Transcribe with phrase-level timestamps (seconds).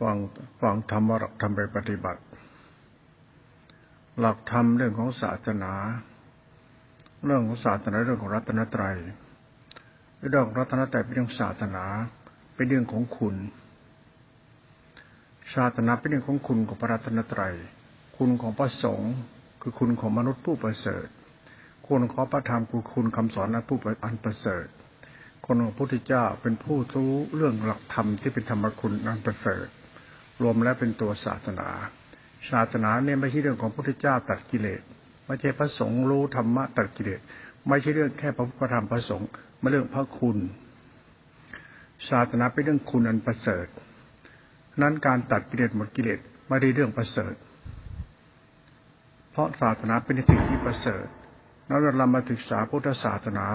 [0.00, 0.16] ฟัง
[0.60, 2.20] ฟังธรรมะหลักธรรมไปปฏิบัติ
[4.20, 5.72] หลักธรรมเรื่องของศาสนา
[7.24, 8.96] เรื่องของศาสนาเรื่องของรัตนตรัย
[10.28, 11.84] เรื่องของรัตนตรัยเป็นเรื่องศาสนา
[12.54, 13.36] เป็นเรื่องของคุณ
[15.54, 17.54] ศาสนาเป็นเรื่องของคุณของพระรัตนตรัย
[18.16, 19.12] คุณของพระสงฆ์
[19.62, 21.06] คือคุณของมนุษย์ผู้ประเสริฐ
[21.86, 24.66] คุณของพระธรรมคือคุณคำสอนอันผู้อันประเสริฐ
[25.46, 29.68] คนของพระพุทธเจ้าเป็นผู้รู้เรื่องหลักธรรมที่เป็นธรรมคุณอันประเสริฐ
[30.42, 31.68] รวมแล้วเป็นตัวศาสนา
[32.50, 34.80] ศาสนาเนี่ยไม่ใช่เรื่องของพระพุทธเจ้าตัดกิเลส
[35.26, 37.20] ไม่ใช่พระสงฆ์รู้ธรรมะตัดกิเลส
[37.68, 39.28] ไม่ใช่เรื่องแค่พระพุทธธรรมพระสงฆ์
[39.60, 40.38] มาเรื่องพระคุณ
[42.10, 43.66] ศาสนาเป็นเรื่องคุณอันประเสริฐ
[44.82, 46.18] นั้นการตัดกิเลสหมดกิเลส
[46.48, 47.34] ไม่ได้เรื่องประเสริฐ
[49.32, 51.06] เพราะศาสนาเป็นสิ่งที่ประเสริฐ
[51.68, 53.46] นั้นเรามาศึกษาพุทธศาสนา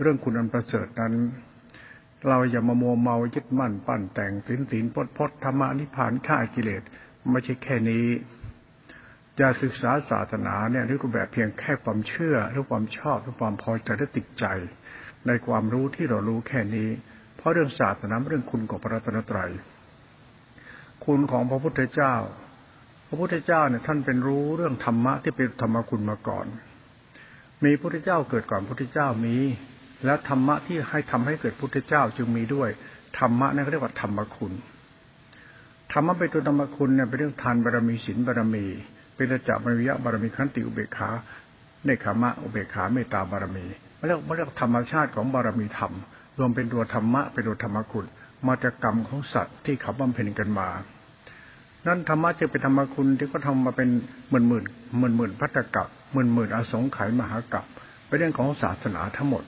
[0.00, 1.12] เรื่องคุณอันประเสริฐนั้น
[2.28, 6.82] เราอย่ามาโมเมายึดมั่นปั้นแต่งสินสินพดพดธรรมะนิพานฆ่ากิเลส
[7.30, 8.06] ไม่ใช่แค่นี้
[9.40, 14.44] จะศึกษาศาสนาเนี่ยรูปแบบเพียงแค่ความเชื่อหรือความชอบหรือความพอใจหรือติดใจ
[15.26, 16.88] ในความรู้ที่เรารู้แค่นี้
[17.36, 19.50] เพราะเรื่องศาสนาเรื่องคุณของพระรัตนตรัย
[21.04, 22.14] คุณของพระพุทธเจ้า
[23.08, 26.46] พระพุทธเจ้าเนี่ยท่านเป็นรู้เรื่องธรรมะที่เป็นธรรมคุณมาก่อน
[27.64, 29.36] มีพระพุทธเจ้าเกิดก่อนพระพุทธเจ้ามี
[30.04, 32.68] แล้วธรรมะที่ให้ทำให้เกิดพุทธเจ้าจึงมีด้วย
[33.18, 34.52] ธรรมะนั่นเรียกว่าธรรมคุณ
[35.92, 38.64] ธรรมะเป็นตัวธรรมคุณเนี่ยเป็นเรื่องทานบารมีศีลบารมี
[39.16, 41.08] เป็นจักรมริยะบารมีขันติอุเบกขา
[41.84, 43.64] เนคขมะอุเบกขาเมตตาบารมี
[43.96, 45.92] ไม่เรียกไม่เรียกธรรมชาติของบารมีธรรม
[46.38, 48.06] รวมเป็นตัวธรรมะเป็นตัวธรรมคุณ
[48.46, 50.68] มาจากกรรมของสัตว์ที่เขาบำเพ็ญกันมา
[51.86, 53.88] นั่นธรรมะจึงเป็นธรรมคุณที่ก็ทำมาเป็น
[54.30, 54.64] หมื่นหมื่น
[54.98, 57.64] หมื่นหมื่นพัตตกับหมื่นหมื่นอสงไขยมหากับ
[58.06, 59.44] เป็นเรื่องของศาสนาทั้งหมด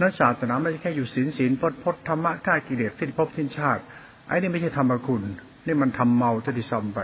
[0.00, 3.82] นั้นศาสนาไม่ใช่แค่อยู่ศีลศีลพจน์พจน์ธรรมะฆ่ากิเลสสิ้นภพสิ้นชาติ
[4.26, 5.22] ไอ้นี่ไม่ใช่ธรรมคุณ
[5.66, 7.00] นี่มันทำเมาจะดิซอมไป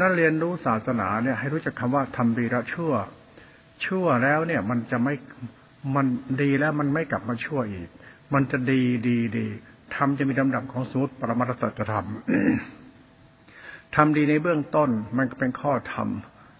[0.00, 2.92] นั่นเรียนรู้ศาสนาเนี่ยให้รู้จักคำว่าทำดีละชั่ว
[3.86, 5.14] ชั่วแล้วเนี่ยมันจะไม่
[5.96, 6.06] มัน
[6.42, 7.88] ดีแล้วมันไม่กลับมาชั่วอีก
[8.34, 9.46] มันจะดีดีดี
[9.94, 12.06] ทำจะมีลำดับของสมุติปรมาตสัจธรรม
[13.96, 16.08] ทำดีในเบื้องต้นมันก็เป็นข้อธรรม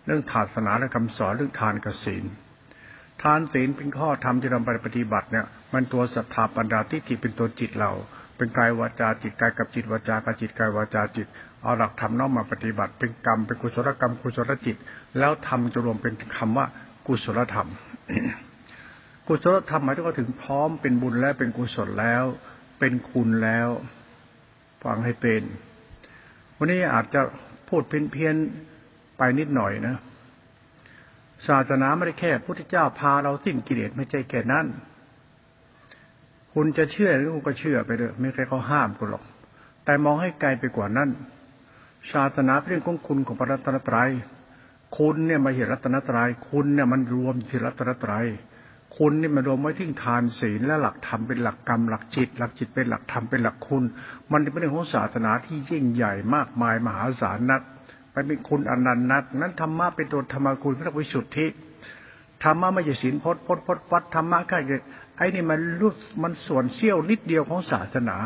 [0.07, 2.25] เรื่องศาสนาและคำสอนเรื่องทานกสิน
[3.23, 7.93] ทานศีลเป็นข้อธรรมที่เราไปปฏิบัติเนี่ย มันตัวศรัทธาปัญญาทิฏฐิเป็นตัวจิตเรา
[8.37, 11.27] เป็นกายวาจาจิตกายกับจิตวาจากับจิตกายวาจาจิต
[11.63, 14.77] เอาหลักธรรมน้อมมาปฏิบัติ เป็นกรรมเป็นกุศลกรรมกุศลจิต
[15.19, 16.67] แล้วทำจะรวมเป็นคำว่า
[17.07, 17.69] กุศลธรรม
[19.27, 22.25] กุศลธรรมหมายถึงว่าถึงพร้อมเป็นบุญแล้วเป็นกุศลแล้ว
[22.79, 23.69] เป็นคุณแล้ว
[24.83, 25.43] ฟังให้เป็น
[26.57, 27.21] วันนี้อาจจะ
[27.69, 29.97] พูดเพี้ยนๆไปนิดหน่อยนะ
[31.47, 34.67] ศาสนาไม่ได้แค่พุทธเจ้าพาเราสิ้นกิเลสไม่ใช่แค่นั้น
[36.55, 39.25] คุณจะเชื่อหรือคุณก็เชื่อไปเลยไม่ใครเขาห้ามคุณหรอก
[39.85, 41.11] แต่มองให้ไกลไปกว่านั้น
[42.13, 44.11] ศาสนาเป็นเรื่องของคุณของพระรัตนตรัย
[44.99, 48.27] คุณเนี่ยมาเห็นรัตนตรัย คุณเนี่ยมันรวมที่รัตนตรัย
[48.97, 53.85] คุณนี่มันรวมไว้ที่ทานศีลและหลักธรรมเป็นหลักกรรมหลักจิต หลักจิตเป็นหลักธรรมเป็นหลักคุณ
[54.33, 57.63] มันเป็นเรื่องของศาสนาที่ยิ่งใหญ่มากมายมหาศาลนัก
[58.15, 61.47] มันเป็นคุณอนันต์นัก นั้นธรรมะเป็นตัวธรรมคุณพระวิสุทธิ
[62.45, 64.59] ธรรมะไม่ใช่ศีลพจน์พจน์พจน์วัดธรรมะแค่
[65.17, 65.93] ไอ้นี่มันรู้
[66.23, 68.17] มันส่วนเสี้ยวนิดเดียวของศาสนา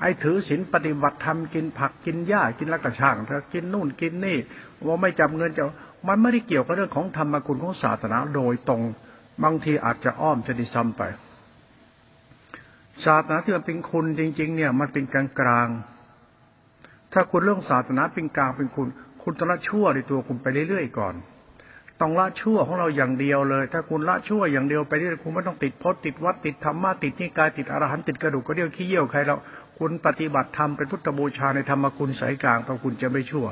[0.00, 4.36] ไอ้ถือศีลปฏิบัติธรรมกินผักกินหญ้ากินละกระช่างเธอกินนู่นกินนี่
[4.86, 5.64] ว่าไม่จำเงินจะ
[6.08, 8.82] มันไม่ได้เกี่ยวกับเรื่องของธรรมคุณของศาสนาโดยตรง
[9.42, 11.02] บางทีอาจจะอ้อมจะดิซ้ำไป
[13.04, 15.68] ศาสนาที่มันเป็นคุณจริง ๆ เนี่ย มันเป็นกลางกลาง
[17.12, 18.88] ถ้าคุณเรื่องศาสนาเป็นกลางเป็นคุณ
[19.22, 21.14] คุณต้องละชั่วในตัวคุณไปเรื่อยๆก่อน
[22.00, 29.36] ต้องละชั่วของเราอย่างเดียวเลย ถ้าคุณละชั่วอย่างเดียวไปเรื่อยคุณไม่ต้องติดพจน์ติดวัดติดธรรมะติดนิกายติดอรหันติดกระดูกกระเดี่ยวขี้เยี่ยวใครเรา
[29.78, 33.46] คุณปฏิบัติธรรมเป็นพุทธบูชาในธรรมคุณสายกลางเพราะคุณจะไม่ชั่ว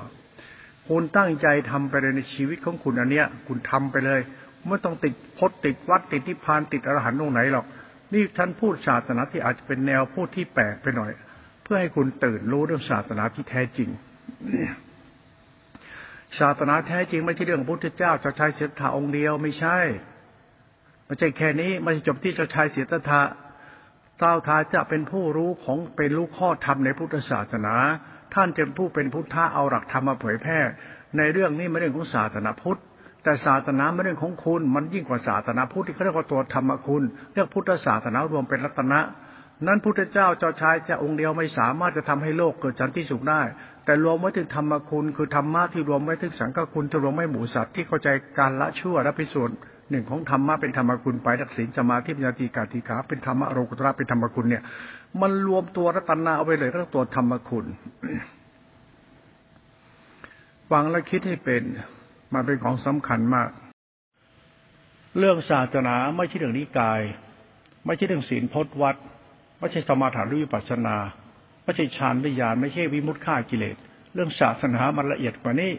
[0.89, 4.21] คุณตั้งใจทำไปเลยในชีวิตของคุณอันเนี้ย คุณทำไปเลย
[4.67, 7.67] ไม่ต้องติดพจน์ติดวัดติดนิพพานติดอรหันต์ตรงไหนหรอก
[8.13, 11.11] นี่ท่านพูดศาสนาที่อาจจะเป็นแนวพูดที่แปลกไปหน่อย
[11.71, 13.91] พื่อให้คุณตื่นรู้เรื่องศาสนาที่แท้จริง
[16.39, 19.79] ศาสนาแท้จริงไม่ใช่เรื่องพุทธเจ้าเจ้าชายเสียถาองค์เดียวไม่ใช่
[21.07, 23.23] ไม่ใช่แค่นี้ไม่ใช่จบที่เจ้าชายเสียตถา
[24.19, 27.75] เจ้าทาจะเป็นผู้รู้ของเป็นรู้ข้อธรรมในพุทธศาสนา
[28.35, 30.61] ท่านจะผู้เป็นพุทธะเอาหลักธรรมมาเผยแพร่
[31.17, 32.81] ในเรื่องนี้ไม่เรื่องของศาสนาพุทธ
[33.23, 37.03] แต่ศาสนาไม่เรื่องของคุณ มันยิ่งกว่าศาสนาพุทธที่เขาเรียกว่าตัวธรรมคุณ
[37.35, 39.01] เรียกพุทธศาสนารวมเป็นรัตนะ
[39.67, 43.43] นั้นพุทธเจ้าเจ้าชายจะองค์เดียวไม่สามารถจะทำให้โลกเกิดสันติสุขได้
[43.85, 48.09] แต่รวมไว้ถึงธรรมคุณคือธรรมะที่รวมไว้ถึงสังฆคุณที่รวมไว้หมู่สัตว์ที่เข้าใจ
[48.39, 49.57] การละชั่วและพิสูจน์
[49.91, 54.63] หนึ่งของธรรมะเป็นธรรมคุณไปทักษิณสมาธิปัญญาติกาติขาเป็นธรรมะโรกุตระเป็นธรรมคุณเนี่ย
[55.21, 57.67] มันรวมตัวรัตนาเอาไปเลยทั้งตัวธรรมคุณ
[60.71, 61.63] ฟังแล้วคิดให้เป็น
[62.35, 63.49] มันเป็นของสำคัญมาก
[65.19, 67.01] เรื่องศาสนาไม่ใช่เรื่องนิกาย
[67.87, 68.97] ไม่ใช่เรื่องศีลพจน์วัด
[69.59, 70.97] ไม่ใช่สมาธิวิปัสสนา
[71.65, 73.77] ไม่ใช่ฌานวิญญาณไม่ใช่วิมุตติฆ่ากิเลส
[74.15, 75.73] เรื่องศาสนามันละเอียดกว่านี้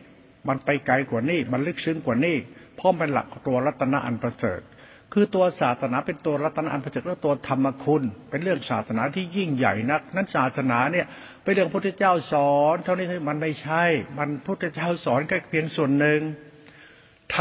[0.47, 2.35] มันไปไกลกว่านี้ มันลึกซึ้งกว่านี้
[2.75, 4.61] เพราะเป็นหลักตัวรัตนะอันประเสริฐ
[5.13, 11.05] คือตัวศาสนาเป็นตัวรัตนะอันประเสริฐและตัวธรรมคุณ เป็นเรื่องศาสนาที่ยิ่งใหญ่นัก นั้นศาสนาเนี่ย
[11.43, 13.83] เป็นเรื่องพระพุทธเจ้าสอน เท่านี้มันไม่ใช่
[14.17, 16.19] มันพระพุทธเจ้าสอนแค่เพียงส่วนหนึ่ง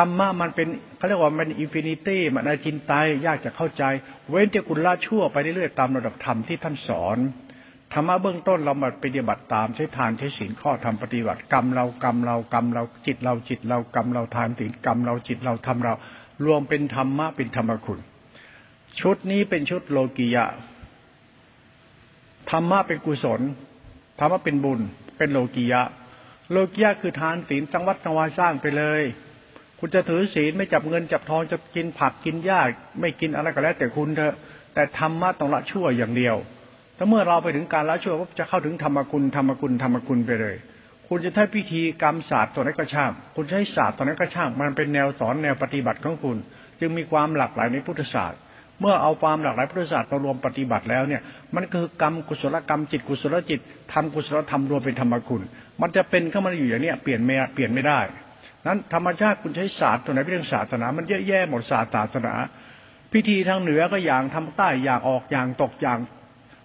[0.03, 3.85] รรมะมันเป็นเขาเรียกว่ามันอินฟินิตี้มันอาจินตายยากจะเข้าใจ
[4.29, 7.19] เว้นแต่คุณละชั่วไปเรื่อยๆตามระดับธรรมที่ท่านสอน
[7.93, 15.95] ธรรมะเบื้องต้นเรามาปฏิบัติตามใช้ทานใช้ศีลข้อธรรมปฏิบัติกรรมเรากรรมเรากรรมเราจิตเราจิตเรากรรมเราทานศีลกรรมเราจิตเราทำเรา
[16.45, 18.01] รวมเป็นธรรมะเป็นธรรมคุณ
[19.01, 20.45] ชุดนี้เป็นชุดโลกียะ
[22.51, 23.41] ธรรมะเป็นกุศล
[24.19, 24.81] ธรรมะเป็นบุญ
[25.17, 25.83] เป็นโลกียะ
[26.51, 29.03] โลกียะคือทานศีลสังวัตสังวาสร้างไปเลย
[29.79, 32.61] คุณจะถือศีลไม่จับเงินจับทองจะกินผักกินหญ้า
[33.01, 34.35] ไม่กินอะไรก็แล้ว แต่คุณเถอะ
[34.75, 36.37] แต่ธรรมะต้องละชั่วอย่างเดียว
[36.97, 40.57] ถ้าเมื่อเราไปถึงการละชั่วจะเข้าถึงธรรมกุลธรรมกุลธรรมกุลไปเลย
[41.09, 46.37] คุณจะใช้พิธีกรรมศาสตร์ตัวนั้นก็ช่างคุณใช้ศาสตร์ตัวนั้นก็ช่างมันเป็นแนวสอนแนวปฏิบัติของคุณ
[46.81, 48.41] จึงมีความหลากหลายในพุทธศาสตร์
[48.81, 51.23] เมื่อเอาความหลากหลายพุทธศาสตร์มารวมปฏิบัติแล้วเนี่ย
[51.55, 53.61] มันคือกรรมกุศลกรรมจิตกุศลจิต
[53.93, 55.43] ทำกุศลธรรมรวมเป็นธรรมกุล
[55.81, 58.01] มันจะเป็นเข้ามาอยู่อย่างนี้เปลี่ยนไม่เปลี่ยนไม่ได้
[58.67, 62.35] นั้นธรรมชาติคุณใช้ศาสตร์ตัวไหนเป็นเรื่องศาสนา มันเยอะแยะหมดศาสตร์ศาสนา
[63.13, 65.99] พิธีทางเหนือก็อย่างทำใต้อย่างออกอย่างตกอย่าง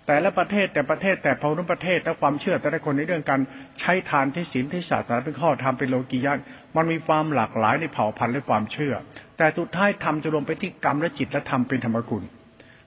[0.08, 3.42] แต่ละประเทศแต่ประเทศแต่พหุนประเทศและความเชื่อแต่ละคนในเรื่องการ
[3.80, 6.34] ใช้ทานที่ศีลที่ศาสนาเป็นข้อธรรมเป็นโลกียะ
[6.76, 8.94] มันมีความหลากหลายในเผ่าพันธุ์และความเชื่อ
[9.38, 12.24] แต่สุดท้ายทำจะรวมไปที่กรรมและจิตและธรรมเป็นธรรมกุล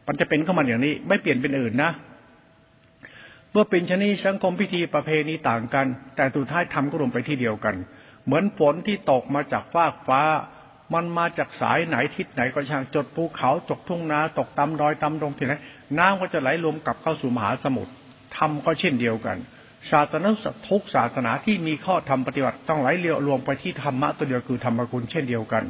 [0.07, 1.91] มันจะเป็นเข้ามาอย่างนี้ ไม่เปลี่ยนเป็นอื่นนะ
[3.53, 5.87] เมื่อเป็นชนิดสังคมพิธีประเพณีต่างกัน
[6.17, 7.75] แต่สุดท้ายทำก็รวมไปที่เดียวกัน
[8.27, 10.23] เหมือนฝนที่ตกมาจากฟากฟ้า
[10.95, 15.55] มันมาจากสายไหนทิศไหนก็ช่างจดภูเขาตกทุ่งนาตกตำดอยตำดงที่ไหน
[15.99, 17.93] น้ำก็จะไหลรวมกลับเข้าสู่มหาสมุทร
[18.37, 19.37] ทำก็เช่นเดียวกัน
[19.91, 20.31] ศาสนา
[20.69, 25.65] ทุกศาสนาที่มีข้อธรรมปฏิบัติต้องไหลเรียวรวมไปที่ธรรมะตัวเดียวคือธรรมกุลเช่นเดียวกัน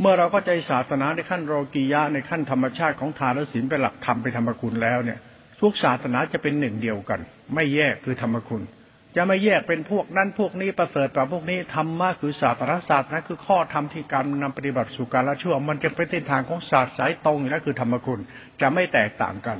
[0.00, 5.18] เมื่อเราก็ใจศาสนาในขั้นโลกียะในขั้นธรรมชาติของทานและศีลเป็นหลักธรรมเป็นธรรมกุลแล้วเนี่ย
[5.60, 7.20] ทุกศาสนาจะเป็นหนึ่งเดียวกัน
[7.54, 8.62] ไม่แยกคือธรรมคุณ
[9.16, 18.20] จะไม่แยกเป็นพวกนั้นพวกนี้ประเสริฐกว่าพวกนี้ธรรมะคือศาสตรศาสตร์นะคือข้อธรรมที่การนำปฏิบัติสู่การละชั่ว มันจะเป็นเส้นทางของศาสตร์สายตรงอยู่แล้วคือธรรมคุณ
[18.60, 19.58] จะไม่แตกต่างกัน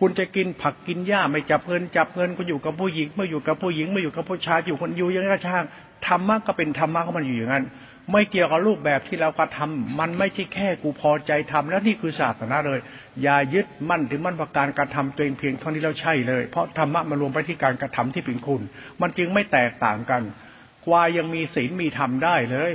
[0.00, 5.64] คุณจะกินผักกินหญ้าไม่จับเงินจับเงินคุณอยู่กับผู้หญิงเมื่ออยู่กับผู้หญิงเมื่ออยู่กับผู้ชายอยู่คนอยู่ยังไงก็ช่าง
[6.06, 7.64] ธรรมะก็เป็นธรรมะของมันอยู่อย่างนั้น
[8.12, 9.70] ไม่เกี่ยวกับรูปแบบที่เรากระทา
[10.00, 12.80] มันไม่ใช่แค่กูพอใจทำแล้วนี่คือศาสนาเลย
[13.22, 18.62] อย่ายึดมั่นถึงมั่นประการกระทำตัวเองเพียงเท่านี้แล้วใช่เลย เพราะธรรมะมารวมไปที่การกระทำที่เป็นคุณ
[19.00, 20.22] มันจึงไม่แตกต่างกัน
[20.84, 22.72] ควายยังมีศีลมีธรรมได้เลย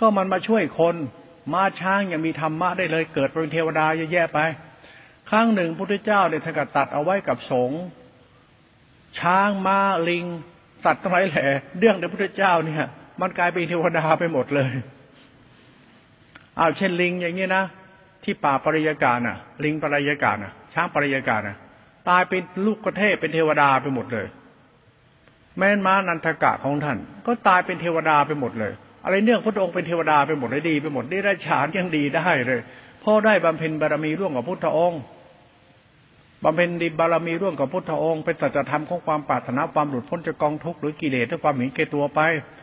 [0.00, 0.96] ก็มันมาช่วยคน
[1.54, 4.38] มาช้างยังมีธรรมะได้เลย เกิดเป็นเทวดาแย่ไป
[5.30, 7.80] ครั้งหนึ่งพุทธเจ้าเนี่ยท่านก็ตัดเอาไว้กับสงฆ์
[9.18, 9.78] ช้างม้า
[10.08, 10.24] ลิง
[10.84, 11.46] สัตว์ทั้งหลายแหล่
[11.78, 12.86] เรื่องในพุทธเจ้าเนี่ย
[13.20, 14.70] มันกลายเป็นเทวดาไปหมดเลย
[16.58, 17.64] อ้าวเช่นลิงอย่างนี้นะ
[18.24, 21.56] ที่ป่าปริยาการน่ะ ลิงปริยาการน่ะ ช้างปริยาการน่ะ
[22.08, 24.26] ตายเป็นลูกกระเทพเป็นเทวดาไปหมดเลย
[25.58, 28.72] แม้นม้านันทกะของท่าน ก็ตายเป็นเทวดาไปหมดเลย
[29.04, 32.60] อะไรเนื่องพระองค์เป็นเทวดาไปหมดเลยดี ไปหมดได้ได้ฉานยังดีได้เลย
[33.04, 35.00] พ่อได้บำเพ็ญบารมีร่วมกับพุทธองค์
[36.44, 42.20] บำเพ็ญดีบารมีร่วมกับพุทธองค์เป็นสัจธรรมของความปรารถนาความหลุดพ้นจากกองทุกข์หรือกิเลสและความหมิ่นเกตัวไป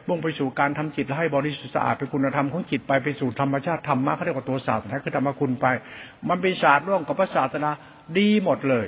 [0.08, 5.66] มุ่งไปสู่การทำจิตให้บริสุทธิ์สะอาดเป็นคุณธรรมของจิตไปไปสู่ธรรมชาติธรรมะเขาเรียกว่าตัวศาสตร์นาคือธรรมคุณไป
[6.30, 7.70] มันเป็นศาสตร์ร่วมกับพระศาสนา
[8.18, 8.88] ดีหมดเลย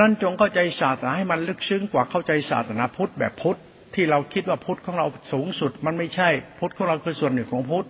[0.00, 3.58] นั่นจงเข้าใจศาสนาให้มันลึกซึ้งกว่าเข้าใจศาสนาพุทธแบบพุทธ
[3.94, 7.86] ที่เราคิดว่าพุทธของเราสูงสุด มันไม่ใช่ พุทธของเราคือส่วนหนึ่งของพุทธ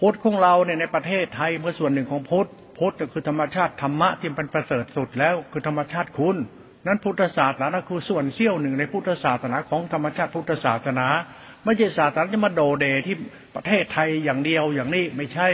[0.00, 6.36] พุทธของเราเนี่ยในประเทศไทยเมื่อส่วนหนึ่งของพุทธพุทธก็คือธรรมชาติธรรมะที่เป็นประเสริฐสุดแล้วคือธรรมชาติคุณ
[6.86, 11.06] นั้นพุทธศาสนาคือส่วนเสี้ยวหนึ่งในพุทธศาสนาของธรรมชาติพุทธศาสนา
[11.64, 13.16] ไม่ใช่ศาสนาจะมาโดเดที่
[13.54, 15.48] ประเทศไทยอย่างเดียวอย่างนี้ไม่ใช่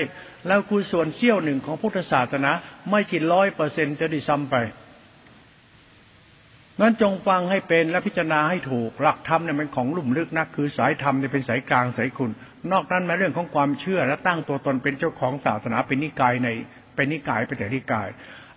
[0.47, 2.51] แล้วคือส่วนเสี้ยวหนึ่งของพุทธศาสนา
[2.91, 4.57] ไม่กี่ร้อยเปอร์เซ็นต์จะด้ซ้ำไป
[6.81, 12.31] นั้นจงฟังให้เป็นและพิจารณาให้ถูกหลักธรรมเนี่ยเป็นของลุ่มลึกนัก คือสายธรรมเนี่ยเป็นสายกลางสายคุณ
[12.73, 16.49] นอกนั้นมาเรื่องของความเชื่อและตั้งตัวตนเป็นเจ้าของศาสนาเป็นนิกายใน
[16.95, 18.09] เป็นนิกายเป็นแต่นิกาย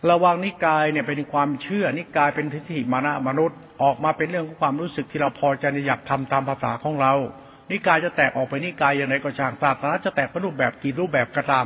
[0.09, 7.13] ระวังนิกายเนี่ยเป็นความเชื่อ นิกายเป็นทิฏฐิมานะมนุษย์ออกมาเป็นเรื่องของความรู้สึกที่เราพอใจอยากทำตามภาษาของเรา
[7.71, 11.65] นิกายจะแตกออกไปนิกายอย่างไรก็ช่างศาสนาจะแตกเป็นรูปแบบกี่รูปแบบก็ตาม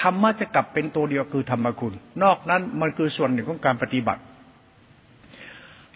[0.00, 4.22] ธรรมะจะกลับเป็นตัวเดียวคือธรรมคุณ นอกนั้นมันคือส่วนหนึ่งของการปฏิบัติ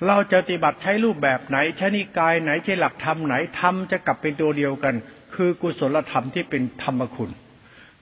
[0.07, 4.95] เราจะปฏิบัติใช้รูปแบบไหนใช้นิกายไหนใช้หลักธรรมไหนธรรมจะกลับเป็นตัวเดียวกัน
[5.35, 7.31] คือกุศลธรรมที่เป็นธรรมคุณ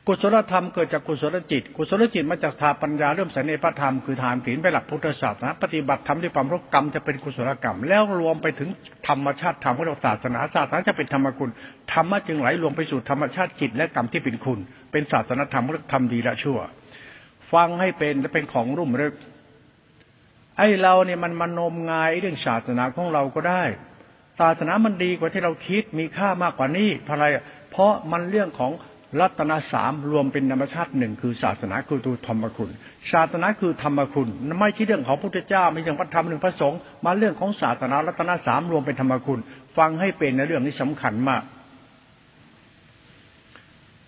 [0.06, 8.68] กุศลธรรมเกิดจากกุศลจิต กุศลจิตมาจากทาปัญญาเริ่มใส่ในพระธรรมคือทานศีลไปหลักพุทธศาสนาปฏิบัติธรรมด้วยความรู้กรรมจะเป็นกุศลกรรม แล้วรวมไปถึง
[9.08, 11.50] ธรรมชาติธรรมของศาสนาศาสนาจะเป็นธรรมคุณ
[11.92, 14.58] ธรรมะจึงไหลรวมไปสู่ธรรมชาติจิตและกรรมที่เป็นคุณ
[14.92, 16.58] เป็นศาสนาธรรมเรื่องทำดีและชั่ว
[17.52, 19.14] ฟังให้เป็นและเป็นของรุ่มรึก
[20.58, 23.62] ไอ้เราเนี่ยมันมโนมงายเรื่องศาสนาของเราก็ได้
[24.40, 27.26] ศาสนามันดีกว่าที่เราคิดมีค่ามากกว่านี้เพราะอะไร
[27.70, 28.72] เพราะมันเรื่องของ
[29.20, 32.70] รัตนสามรวมเป็นธรรมชาติหนึ่งคือศาสนาคือตัวธรรมคุณ
[33.12, 34.28] ศาสนาคือธรรมคุณ
[34.60, 39.40] ไม่ใช่เรื่องของพระพุทธเจ้าไม่ใช่พระธรรมหนึ่งพระสงฆ์มาเรื่องของศาสนารัตนสามรวมเป็นธรรมคุณ
[39.76, 41.42] ฟังให้เป็นในเรื่องนี้สำคัญมาก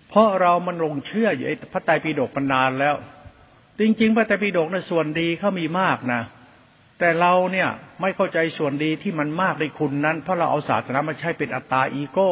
[0.09, 2.95] เพราะเรามันลงเชื่ออยู่พระไตรปิฎกมานานแล้ว
[3.79, 6.21] จริง ๆ พระไตรปิฎกในส่วนดีเขามีมากนะ
[6.99, 7.69] แต่เราเนี่ย
[8.01, 12.31] ไม่เข้าใจส่วนดีที่มันมากในคุณนั้น เพราะเราเอาศาสนามาใช้เป็นอัตตาอีโก้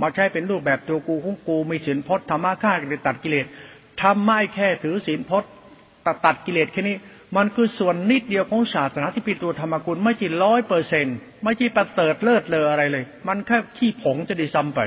[0.00, 3.46] มาใช้เป็นรูปแบบตัวกูของกูมีศีลพจน์ธรรมะฆ่ากิเลสตัดกิเลส
[4.02, 5.50] ทำไม่แค่ถือศีลพจน์
[6.06, 6.96] ตัดตัดกิเลสแค่นี้
[7.36, 11.06] มันคือส่วนนิดเดียวของศาสนาที่เป็นตัวธรรมกุลไม่ใช่ร้อยเปอร์เซ็น
[11.44, 14.80] ไม่ใช่ประเสริฐเลิศเลออะไรเลย มันแค่ขี้ผงจะด้ซ้ำไป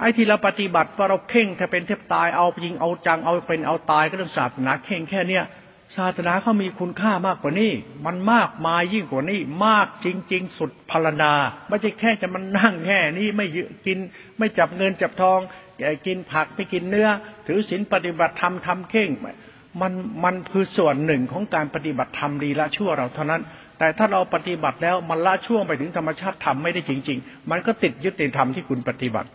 [0.00, 5.44] ไอ้ที่เราปฏิบัติว่าเราเข่งถ้าเป็นเทพตายเอาจริงเอาจังเอาเป็นเอาตายก็เรื่องศาสนาเข่งแค่เนี้ย
[5.96, 7.72] ศาสนาเขามีคุณค่ามากกว่านี้
[8.06, 11.32] มันมากมายยิ่งกว่านี้ มากจริง ๆ สุดพลนา
[11.68, 13.46] ไม่ใช่แค่จะมันนั่งแค่นี้ไม่
[13.86, 13.98] กิน
[14.38, 15.38] ไม่จับเงินจับทอง
[16.06, 17.08] กินผักไม่กินเนื้อ
[17.46, 19.10] ถือศีลปฏิบัติธรรมทำเข่ง
[19.80, 19.92] มัน
[20.24, 23.42] มันคือส่วนหนึ่งของการปฏิบัติธรรมดีละชั่วเราเท่านั้น
[23.78, 29.28] แต่ถ้าเราปฏิบัติแล้วมันละช่วงไปถึงธรรมชาติธรรมไม่ได้จริง ๆ มันก็ติดยึดในธรรมที่คุณปฏิบัติ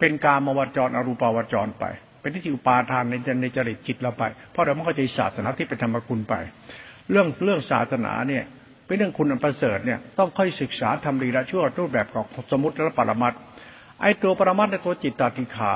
[0.00, 1.84] เป็นการมวจรอรูปาวจรไป
[2.26, 6.34] เป็นที่อุปาทานในในจริตจิตเราไป เพราะเราไม่เข้าใจศาสนาที่เป็นธรรมคุณไป
[7.10, 8.44] เรื่องเรื่องศาสนาเนี่ย
[8.86, 13.32] เป็นเรื่องคุณอันประเสริฐเนี่ยต้องค่อยศึกษาทำดีละชั่วรูปแบบของสมุติและปรมัต
[14.00, 15.74] ไอตัวปรมัตในตัวจิตตติขา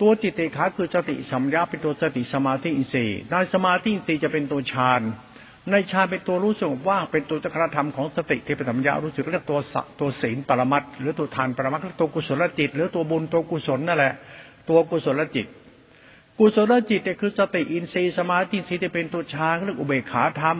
[0.00, 5.02] ตัวจิตติขาคือสติสัมยาเป็นตัวสติสมาธิอินทรีย์ในสมาธิอินทรีย์จะเป็นตัวฌาน
[5.70, 14.14] ในฌานเป็นตัวรู้สึกว่างเป็นตัวจักรธรรมของสติที่เป็นสัมยารู้สึกเรียกตัวสตัวศีลปรมัตหรือตัวทานปรมัตหรือตัวกุศลจิต หรือตัวบุญตัวกุศลนั่นแหละ
[14.70, 15.46] ตัวกุศลจิต
[16.38, 20.56] กุศลจิตเนี่ยคือสติอินทรีย์สมาธิอินทรีที่เป็นตัวฌานเรียกอุเบกขาธรรม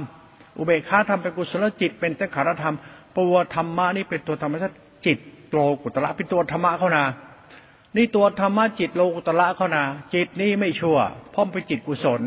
[0.59, 2.75] อุเบกขาธรรมเป็นกุศลจิต เป็นสังขารธรรม
[3.19, 4.75] ตัวธรรมะนี่เป็นตัวธรรมชาติ
[5.07, 5.19] จิต
[5.53, 7.05] โลกุตระเป็นตัวธรรมะเขานา
[7.97, 9.83] นี่ตัวธรรมะจิตโลกุตระเขานา
[10.15, 10.99] จิตนี้ไม่ชั่ว
[11.31, 12.21] เพราะเป็นจิตกุศล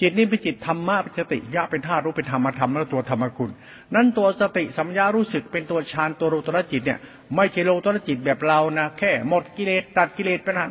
[0.00, 3.50] จิตนี้เป็นจิตธรรมะเป็นสติยะเป็นธาตุรู้เป็นธรรมธรรมแล้วตัวธรรมกุล
[3.94, 6.98] นั้นตัวสติสัมยารู้สึกเป็นตัวฌานตัวโลกุตระจิตเนี่ย
[7.36, 10.70] ไม่ใช่โลกุตระจิตแบบเรานะแค่หมดกิเลสตัดกิเลสไปนั้น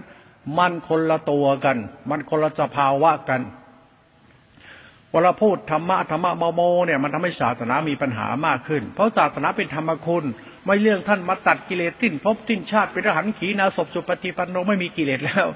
[0.58, 1.78] มันคนละตัวกัน
[2.10, 3.42] มันคนละสภาวะกัน
[5.12, 10.24] เวลาพูดธรรมะธรรมะโมโมเนี่ยมันทำให้ศาสนามีปัญหามากขึ้น เพราะศาสนาเป็นธรรมคุณ
[10.66, 15.48] ไม่เรื่องท่านมาตัดกิเลสสิ้นพบสิ้นชาติเป็นอรหันต์ขีนาศพสุปฏิปันโนไม่มีกิเลสแล้ว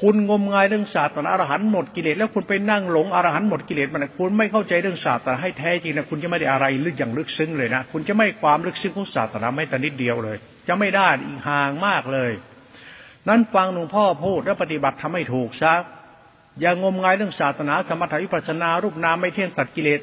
[0.00, 10.36] คุณงมงายเรื่องศาสนาอรหันต์หมดกิเลสแล้วคุณไปนั่งหลงอรหันต์หมดกิเลสมันคุณไม่เข้าใจเรื่องศาสนาให้แท้จริงนะคุณจะไม่ได้อะไรลึกอย่างลึกซึ้งเลยนะคุณจะไม่ความลึกซึ้งของศาสนาไม่แต่นิดเดียวเลย
[10.68, 12.32] จะไม่ได้อีกห่างมากเลย
[13.28, 15.74] นั้นฟังหลวงพ่อพูดและปฏิบัติทำให้ถูกซะ
[16.60, 20.00] อย่างงมงายเรื่องศาสนาสมถะวิปัสนารูปนามไม่เที่ยงตัดกิเลส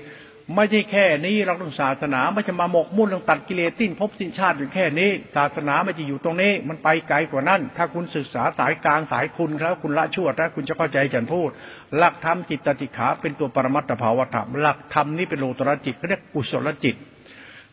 [0.56, 11.50] ไม่ใช่แค่นี้เราต้องศาสนาไม่จะมาหมกมุ่นเรื่องตัดกิเลสติ้นพบสิ้นชาติอยู่แค่นี้ ศาสนาไม่จะอยู่ตรงนี้ มันไปไกลกว่านั้น ถ้าคุณศึกษาสายกลางสายคุณแล้วคุณละชั่วถ้าคุณจะเข้าใจฉันพูด
[11.98, 16.96] หลักธรรมจิตตติขาเป็นตัวปรมัตถภาวธรรมหลักธรรมนี้เป็นโลตระจิตเขาเรียกกุศลจิต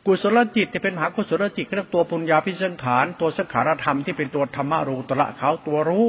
[0.06, 6.09] กุศลจิตจะเป็นมหากุศลจิตเรียกตัวปุญญาพิสังขารตัวสังขารธรรมที่เป็นตัวธรรมะรูตระเขาตัวรู้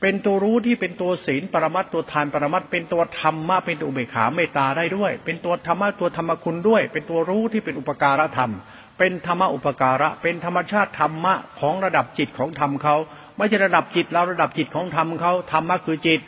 [0.00, 8.52] เป็นตัวรู้ที่เป็นตัวศีลปรมัตตัวทานปรมัตเป็นตัวธรรมะเป็นตัวอุเบกขาเมตตาได้ด้วย เป็นตัวธรรมะตัวธรรมคุณด้วย เป็นตัวรู้ที่เป็นอุปการะธรรม
[8.98, 12.96] เป็นธรรมะอุปการะ เป็นธรรมชาติธรรมะของระดับจิตของธรรมเขา
[13.36, 16.20] ไม่ใช่ระดับจิตเราระดับจิตของธรรมเขาธรรมะคือจิต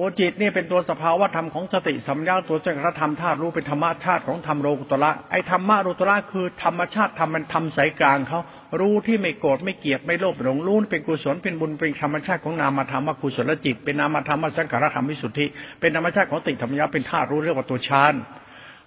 [0.00, 8.40] ตัวจิตนี่เป็นตัวสภาวะธรรมของสติสัมยาตัวจักรธรรมธาตุรู้เป็นธรรมชาติของธรรมโลกุตระไอธรรมะโลกุตระคือธรรมชาติธรรมมันทำสายกลางเขา
[8.80, 15.46] รู้ที่ไม่โกรธไม่เกลียดไม่โลภหลงรู้เป็นกุศลเป็นบุญเป็นธรรมชาติของนามธรรมกุศลจิต เป็นนามธรรมสังขารธรรมวิสุทธิ
[15.80, 18.14] เป็นธรรมชาติของติธรรมยาเป็นธาตุรู้เรียกว่าตัวฌาน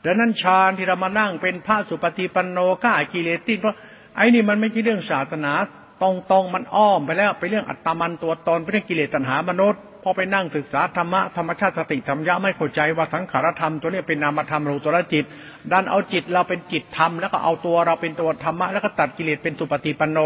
[0.04, 3.76] ดังนั้นฌานที่เรามานั่งเป็นพระสุปฏิปันโนก้ากิเลสติเพราะ
[4.16, 5.54] ไอ้นี่มันไม่ใช่เรื่องศาสนา
[6.02, 6.04] ต
[6.34, 15.26] รงๆมันอ้อมไปแล้วไปเรื่องอัตมันตัวตนไปเรื่องกิเลสตัณหามนุษย์พอไปนั่งศึกษาธรรมะธรรมชาติสติธรรมยะไม่เข้าใจว่าสังขารธรรมตัวนี้เป็นนามธรรมรูตรจิต
[15.72, 20.18] ดันเอาจิตเราเป็นจิตธรรมแล้วก็เอาตัวเราเป็นตัวธรรมะแล้วก็ตัดกิเลสเป็นสุปฏิปันโน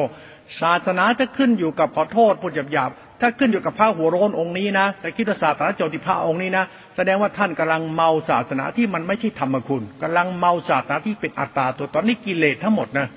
[0.61, 6.63] ศาสนาจะขึ้นอยู่กับขอโทษพูดหยาบๆถ้าขึ้นอยู่กับพระหัวโรนองค์นี้นะแต่คิดว่าศาสนาโจติพระองค์นี้นะ
[6.95, 13.07] แสดงว่าท่านกำลังเมาศาสนาที่มันไม่ใช่ธรรมคุณกำลังเมาศาสนาที่เป็นอัตตาตัวตอนนี้กิเลสทั้งหมดนะ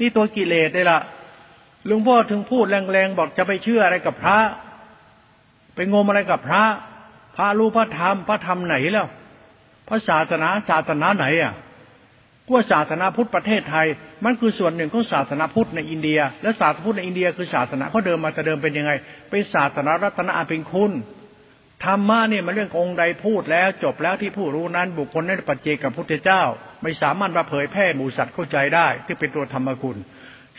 [0.00, 0.98] นี่ตัวกิเลสได้ละ
[1.86, 4.38] หลวงพ่อถึงพูดแรงๆบอกจะไปเชื่ออะไรกับพระ
[5.74, 6.64] ไปงมอะไรกับพระ
[7.36, 9.08] พระรู้พระธรรมพระธรรมไหนแล้ว
[9.88, 11.54] พระศาสนาศาสนาไหนอะ
[12.48, 13.86] กว่าศาสนาพุทธประเทศไทย
[14.24, 18.92] มันคือส่วนหนึ่งของศาสนาพุทธในอินเดีย และศาสนาพุทธในอินเดียคือศาสนาเขาเดิมมาแต่เดิมเป็นยังไง
[19.30, 20.92] เป็นศาสนารัตนอาเป็นคุณ
[21.84, 26.42] ธรรมะเนี่ยมันเรื่ององค์ใดพูดแล้วจบแล้วที่ผู้รู้นั้นบุคคลนั้นปัจเจกับพุทธเจ้า
[26.82, 29.96] ไม่สามารถมาเผยแพร่หมู่สัตว์เข้าใจได้ ที่เป็นตัวธรรมคุณ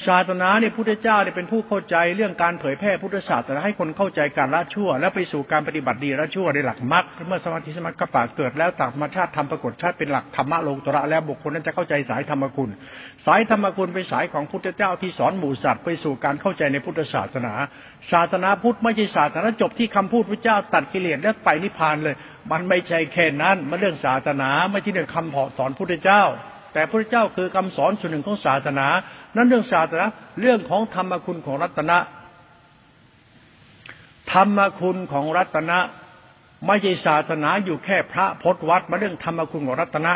[0.07, 12.69] ศาสนาเนี่ยพุทธเจ้าเนี่ยเป็นผู้เข้าใจเรื่องการเผยแพร่พุทธศาสนาให้คนเข้าใจการละชั่ว และไปสู่การปฏิบัติดีละชั่วในหลักมรรคเมื่อสมาธิสมาธิกปาเกิดแล้วตามธรรมชาติธรรมปรากฏชาติเป็นหลักธรรมะโลกุตระแล้วบุคคลนั้นจะเข้าใจสายธรรมคุณ
[13.25, 17.53] สายธรรมคุณเป็นสายของพุทธเจ้าที่สอนหมู่สัตว์ไปสู่การเข้าใจในพุทธศาสนา
[18.11, 22.15] ศาสนาพุทธไม่ใช่ศาสนาจบที่คำพูดพระเจ้าตัดกิเลสและไปนิพพานเลย
[22.51, 26.23] มันไม่ใช่แค่นั้นมันเรื่องศาสนาไม่ใช่เรื่องคำสอนพุทธเจ้า
[26.75, 28.87] แต่พระเจ้าคือคำสอนส่วนหนึ่งของศาสนา
[29.35, 30.05] นั้นเรื่องศาสนา
[30.39, 31.97] เรื่องของธรรมคุณของรัตนะ
[34.33, 35.77] ธรรมคุณของรัตนะ
[36.67, 40.11] ไม่ใช่ศาสนาอยู่แค่พระพจวัดมาเรื่องธรรมคุณของรัตนะ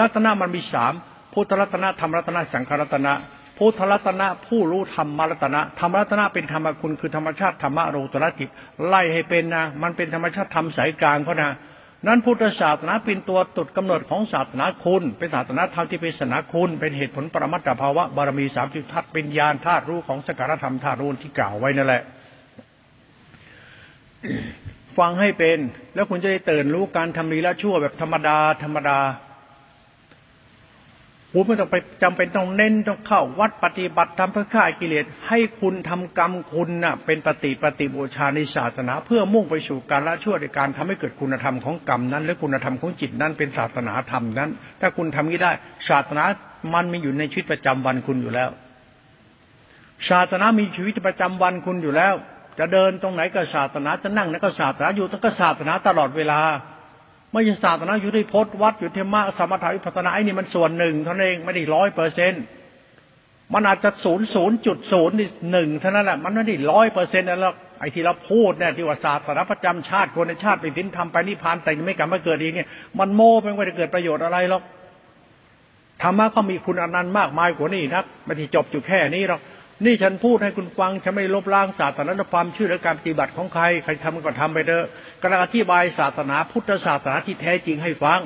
[0.00, 0.92] รัตนะมันมีสาม
[1.32, 3.12] พุทธรัตนะธรรมรัตนะสังขรัตนะ
[3.58, 8.48] พุทธรัตนะผู้รู้ธรรมรัตนะธรรมรัตนะเป็นธรรมคุณคือธรรมชาติธรรมะโรตรจิต
[8.86, 11.50] ไล่ให้เป็นนะ มันเป็นธรรมชาติธรรมสายกลางเขานะ
[12.06, 22.02] นั้นพุทธศาสนาเป็นตัวตุดกำเนิดของศาสนาคุณ เป็นศาสนาธรรมที่เป็นศาสนาคุณ เป็นเหตุผลปรมัตถภาวะบารมีสามสิบทัศเป็นญาณธาตุรู้ของสการธรรมธาตุรู้ที่กล่าวไว้นั่นแหละ
[24.98, 25.58] ฟังให้เป็น
[25.94, 28.98] แล้วคุณจะได้ตื่นรู้การทำดีละชั่วแบบธรรมดาธรรมดา
[31.36, 45.52] คุณไม่ต้องไปจำเป็นต้องเน้นต้องเข้า วัดปฏิบัติทำเพื่อฆ่ากิเลสให้คุณทำกรรมคุณน่ะ เป็นปฏิปฏิบูชาในศาสนา เพื่อมุ่งไปสู่การละชั่วในการทำให้เกิดคุณธรรมของกรรมนั้น และคุณธรรมของจิตนั้นเป็นศาสนาธรรมนั้น ถ้าคุณทำนี้ได้
[45.88, 46.24] ศาสนา
[46.74, 48.50] มันมีอยู่ในชีวิตประจำวันคุณอยู่แล้ว
[50.10, 52.14] ศาสนามีชีวิตประจำวันคุณอยู่แล้ว
[52.58, 56.40] จะเดินตรงไหนก็ศาสนาจะนั่งนั่นก็ศาสนาอยู่ต้องก็ศาสนาตลอดเวลา
[57.34, 62.42] ไม่ใช่ศาสนาอยู่ที่พจน์วัดอยู่ที่มะสมถะวิปัสนาไอ้นี่มันส่วนหนึ่งเท่านั้นเองไม่ได้ร้อยเปอร์เซ็นต์
[63.54, 65.16] มันอาจจะศูนย์ศูนย์จุดศูนย์
[65.50, 72.68] หนึ่งเท่านั้นแหละมันไม่ได้ร้อยเปอร์เซ็นต์แล้วไอ้ที่เราพูดเนี่ยที่ว่าศาสนาประจำชาติคนในชาติไปสิ้นทำไปนิพพานแต่ไม่กลับมาเกิดอีกเนี่ย
[72.98, 74.62] มันโม่ไม่ได้เกิดประโยชน์อะไรหรอก
[76.02, 79.40] ธรรมะก็มีคุณอนันต์มากมายกว่านี้ครับไม่ที่จบอยู่แค่นี้หรอก
[79.84, 84.86] นี่ฉันพูดให้คุณฟังฉันไม่ลบล้างศาสนาความเชื่อและการปฏิบัติของใครใครทำก็ทำไปเถอะ
[85.22, 88.20] กำลังอธิบายศาสนาพุทธศาสนาที่แท้จริงให้ฟัง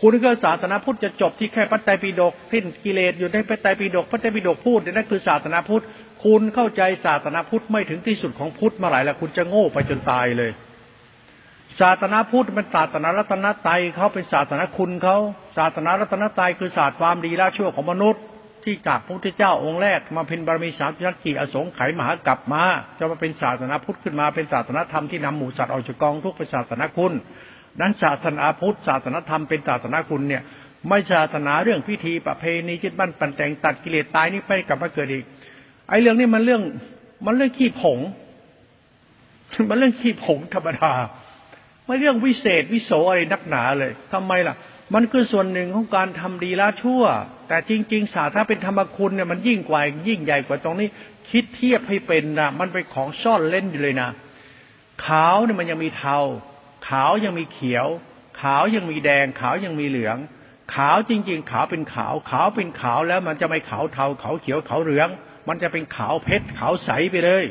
[0.00, 5.84] คุณก็ศาสนาพุทธจะจบที่แค่ปัจจัยปิฎกสิ้นกิเลสอยู่ในปัจจัยปิฎกปัจจัยปิฎกพูดนั่นคือศาสนาพุทธ
[6.24, 10.50] คุณเข้าใจศาสนาพุทธไม่ถึงที่สุดของพุทธมื่อไหร่แล้วคุณจะโง่ไปจนตายเลย
[11.80, 15.16] ศาสนาพุทธเป็นศาสนารัตนตรัยเขาเป็นศาสนาคุณเขา
[15.56, 18.22] ศาสนารัตนตรัยคือศาสตร์ความดีละชั่วของมนุษย์
[18.66, 22.62] ที่จากพระพุทธเจ้าองค์แรกมาเป็นบารมีสามชักขีอสงไขยมหากลับมา
[22.98, 27.12] จะมาเป็นศาสนาพุทธขึ้นมาเป็นศาสนาธรรมที่นำหมู่สัตว์ออกจากกองทุกเป็นศาสนาคุณ
[27.80, 30.42] นั้นศาสนาพุทธศาสนาธรรมเป็นศาสนาคุณเนี่ย
[30.88, 35.24] ไม่ศาสนาเรื่องพิธีประเพณีจิตบั้นปันแต่งตัดกิเลสตายนี่ไปกลับมาเกิดอีก
[35.88, 36.62] ไอ้เรื่องนี้มันเรื่อง
[37.26, 37.98] มันเรื่องขี้ผง
[39.68, 40.92] มันเรื่องขี้ผงธรรมดา
[41.84, 44.56] ไม่เรื่องวิเศษวิโสอะไรนักหนาเลยทำไมล่ะ
[44.94, 47.02] มันคือส่วนหนึ่งของการทำดีละชั่ว
[47.48, 50.88] แต่จริง ๆ ศาสตร์ถ้าเป็นธรรมคุณเนี่ยมันยิ่งกว่ายิ่งใหญ่กว่าตรงนี้
[51.30, 54.10] คิดเทียบให้เป็นนะมันเป็นของซ่อนเล่นอยู่เลยนะ
[55.06, 56.18] ขาวเนี่ยมันยังมีเทา
[56.88, 57.86] ขาวยังมีเขียว
[58.40, 60.16] ขาวยังมีแดง ขาวยังมีเหลือง
[60.74, 65.08] ขาวจริง ๆ ขาวเป็นขาว ขาวเป็นขาวแล้วมันจะไม่ขาวเทาขาวเขียวขาวเหลือง
[65.48, 67.44] มันจะเป็นขาวเพชรขาวใสไปเลย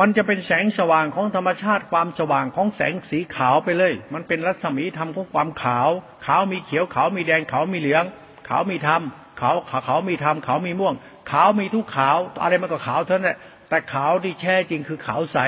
[0.00, 5.88] มันจะเป็นแสงสว่างของธรรมชาติความสว่างของแสงสีขาวไปเลย มันเป็นรัศมีธรรมของความขาว
[6.26, 8.04] ขาวมีเขียว ขาวมีแดง ขาวมีเหลือง
[8.48, 9.02] ขาวมีธรรม
[9.40, 10.94] ขาวขาวขาวมีธรรม ขาวมีม่วง
[11.30, 15.38] ขาวมีทุกขาว อะไรมันก็ขาวเท่านั้นแหละ แต่ขาวที่แช่จริงคือขาวใส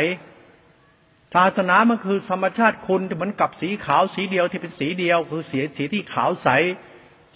[1.35, 6.49] ศาสนามันคือธรรมชาติคุณเหมือนกับสีขาวสีเดียวที่เป็นสีเดียว คือสีสีที่ขาวใส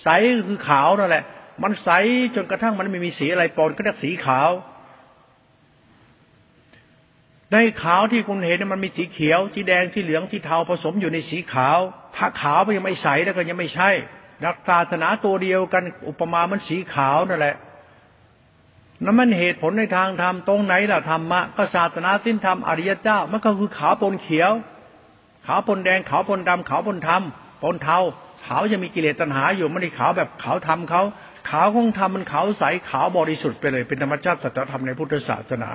[0.02, 0.08] ใส
[0.48, 1.24] คือขาวนั่นแหละ
[1.62, 1.90] มันใส
[2.34, 4.50] จนกระทั่งมันไม่มีสีอะไรปนก็เรียกสีขาว
[7.52, 11.78] ในขาวที่คุณเห็นมันมีสีเขียว สีแดงสีเหลืองสีเทาผสมอยู่ในสีขาว
[12.16, 13.90] ถ้าขาวมันยังไม่ใสแล้วก็ยังไม่ใช่
[14.44, 17.56] นักศาสนาตัวเดียวกันอุปมามันสีขาวนั่นแหละ
[19.04, 24.52] นั่นมันเหตุผลในทางธรรมตรงไหนล่ะธรรมะก็ศาสนาสิ้นธรรมอริยเจ้ามันก็คือขาวปนเขียว
[25.46, 27.22] ขาวปนแดงขาวปนดำขาวปนธรรม
[27.62, 27.98] ปนเทา
[28.46, 31.02] ขาวจะมีกิเลสตัณหาอยู่ไม่ได้ขาวแบบขาวธรรมเขา
[31.50, 35.70] ขาวของธรรมมันขาวใสขาวบริสุทธิ์ไปเลยเป็นธรรมชาติสัจธรรมในพุทธศาสนา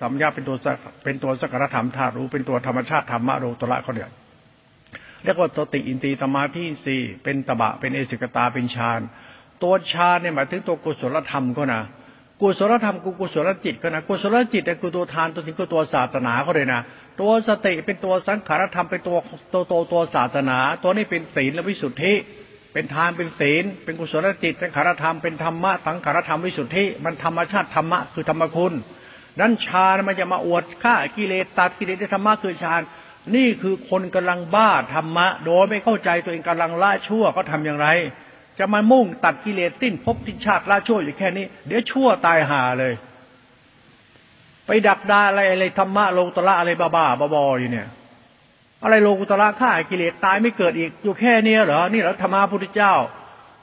[0.00, 0.56] สัมยาเป็นตัว
[1.04, 4.10] เป็นตัวสักรธรรมธาตุรู้เป็นตัวธรรมชาติธรรมะโรตระเขาเนี่ย
[5.24, 9.00] เรียกว่าสติอินทรีย์ธรรมาที่สี่เป็นตบะเป็นเอสิกตาเป็นฌาน
[9.62, 11.82] ตัวฌานเนี่ยหมายถึงตัวกุศลธรรมก็นะ
[12.40, 16.80] กุศลธรรมกุศลจิตก็นะกุศลจิตแต่กุตัวทานตัวถึงก็ตัวศาสนาเขาเลยนะ
[17.20, 19.16] ตัวสติเป็นตัวสังขารธรรมเป็นตัว
[19.52, 22.12] ตัวตัวตัวศาสนา ตัวนี้เป็นศีลและวิสุทธิ
[22.72, 28.74] เป็นทานเป็นศีล เป็นกุศลจิตสังขารธรรมเป็นธรรมะสังขารธรรมวิสุทธิ มันธรรมชาติธรรมะคือธรรมคุณ
[29.40, 32.82] นั้นฌานมันจะมาอวดฆ่ากิเลสตัดกิเลสธรรมะคือฌาน
[33.36, 37.88] นี่คือคนกำลังบ้าธรรมะ โดยไม่เข้าใจตัวเองกำลังละชั่วก็ทำอย่างไร
[38.58, 42.92] จะมามุ่งตัดกิเลสสิ้นภพทิ้นชาติละชั่วอยู่แค่นี้ เดี๋ยวชั่วตายหาเลย
[44.66, 47.88] ไปดักดาอะไรอะไรธรรมะโลตระอะไรบ้าๆบอๆอยู่เนี่ย
[48.82, 52.94] อะไรโลกุตระฆ่ากิเลสตายไม่เกิดอีกอยู่แค่นี้เหรอนี่เหรอธรรมะพุทธเจ้า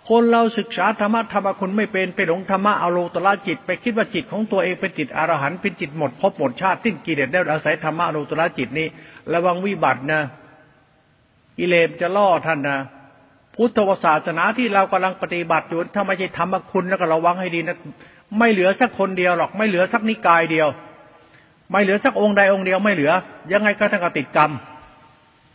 [0.09, 8.87] คนเราศึกษาธรรมะธรรมะคุณไม่เป็นไปหลงธรรมะเอาโลตระจิต ไปคิดว่าจิตของตัวเองเป็นจิตอรหันต์เป็นจิตหมดพบหมดชาติสิ้นกิเลสได้อาศัยธรรมะโลตระจิตนี้
[9.33, 10.21] ระวังวิบัตินะ
[11.57, 12.77] กิเลสจะล่อท่านนะ
[13.55, 17.77] พุทธศาสนาที่เรากำลังปฏิบัติอยู่ถ้าไม่ใช่ธรรมคุณแล้วก็ระวังให้ดีนะ
[18.39, 20.67] ไม่เหลือสักคนเดียวหรอก ไม่เหลือสักนิกายเดียว
[21.71, 23.11] ไม่เหลือสักองค์ใดองค์เดียวไม่เหลือ
[23.51, 24.51] ยังไงก็ต้องติดกรรม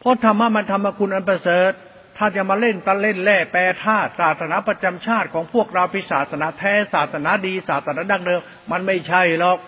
[0.01, 1.73] เพราะธรรมะมันธรรมคุณอันประเสริฐ
[2.17, 9.59] ถ้าจะมาเล่นตะเล่นแล่แปรธาตุศาสนาประจำชาติของพวกเราเป็นศาสนาแท้ศาสนาดี ศาสนาดั้งเดิมมันไม่ใช่หรอก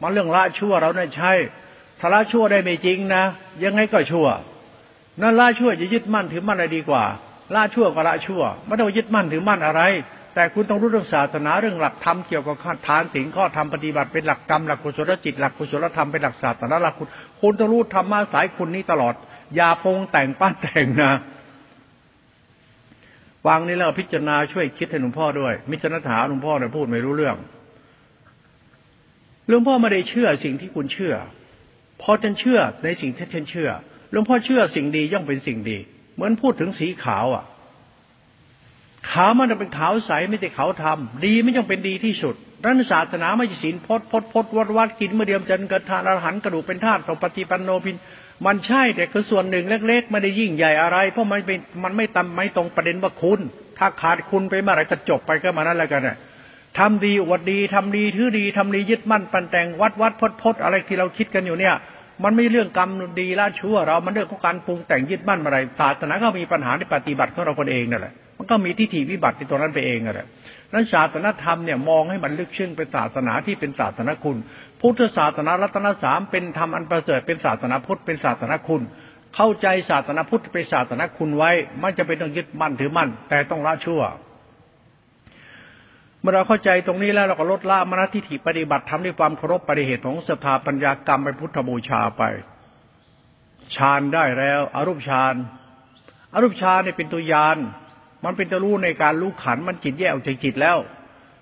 [0.00, 1.32] มันเรื่องละชั่วเราเนี่ยใช่
[2.00, 3.24] ถ้าละชั่วได้ไม่จริงนะ
[3.64, 4.28] ยังไงก็ชั่ว
[5.20, 7.04] นั่นละชั่วจะยึดมั่นถือมั่นอะไรดีกว่า
[7.54, 9.82] ละชั่วก็ละชั่ว ไม่ต้องยึดมั่นถือมั่นอะไร
[10.34, 12.56] แต่คุณต้องรู้เรื่องศาสนาเรื่องหลักธรรมเกี่ยวกับ
[12.86, 17.08] ฐานสิ่งข้อธรรมปฏิบัติเป็นหลักกรรมหลักกุศลจิตหลักกุศลธรรมเป็นหลักศาสนาหลักคุณ
[17.40, 19.14] คุณต้องรู้ธรรมะสายคุณนี้ตลอด
[19.56, 21.12] อย่าปงแต่งปั้นแต่งนะ
[23.46, 27.36] ฟังนี่แล้วพิจารณาช่วยคิดให้หลวงพ่อด้วย มิจารณาถาหลวงพ่อเนี่ยพูดไม่รู้เรื่อง
[29.48, 31.14] หลวงพ่อไม่ได้เชื่อสิ่งที่คุณเชื่อ
[32.02, 33.70] พอฉันเชื่อในสิ่งที่ฉันเชื่อ
[34.12, 35.78] หลวงพ่อเชื่อสิ่งดีย่อมเป็นสิ่งดี
[36.14, 37.44] เหมือนพูดถึงสีขาวอะ
[39.10, 47.96] ขาวมันจะเป็นขาวใสไม่ใช่ขาวทำดีไม่ย่อมเป็นดีที่สุดรันศาสนาไม่ใช่ศีลพดพดพดวัดวัดกินเมื่อเดียมจันกิดทานอรหันกระดูกเป็นธาตุต่อปฏิปันโนพิน
[48.46, 53.40] มันใช่แต่คือส่วนหนึ่งเล็ก ๆ ไม่ได้ยิ่งใหญ่อะไร เพราะมันเป็นมันไม่ตำไม่ตรงประเด็นว่าคุณ
[53.78, 56.16] ถ้าขาดคุณไปเมื่อไรก็จบไปก็มานั้นแล้วกันน่ะ
[56.78, 61.74] ทำดีอวดดีทำดีถือดีทำดียึดมั่นปันแต่งวัดวัดพดพดอะไรที่เราคิดกันอยู่เนี่ย
[62.24, 70.26] มันไม่เรื่องกรรมดีละชั่ว เรา มันเรื่องของการปรุงแต่งยึดมั่นอะไรศาสนาก็มีปัญหาในปฏิบัติของเราคนเองนั่นแหละมันก็มีทิฏฐิวิบัติในตัวนั้นไปเองนั่นแหละ
[70.72, 74.36] นั้นศาสนาธรรมเนี่ยมองให้มันลึกซึ้งเป็นศาสนาที่เป็นศาสนาคุณ
[74.80, 78.82] พุทธศาสนารัตนสามเป็นธรรมอันประเสริฐเป็นศาสนาพุทธเป็นศาสนาคุณ
[79.36, 84.02] เข้าใจศาสนาพุทธเป็นศาสนาคุณไว้ไม่จะเป็นต้องยึดมั่นถือมั่น แต่ต้องละชั่ว
[86.20, 92.22] เมื่อเราเข้าใจตรงนี้แล้วเราก็ลดละมรณทิฏฐิปฏิบัติทำด้วยความเคารพปฏิเหตุของสถาปัญญากรรมไปพุทธบูชาไป
[93.74, 95.34] ฌานได้แล้วอรูปฌาน
[96.34, 97.56] อรูปฌานเนี่ยเป็นตัวยาน
[98.24, 100.78] มันเป็นตัวรู้ในการรู้ขันมันจิตแยกออกจากจิตแล้ว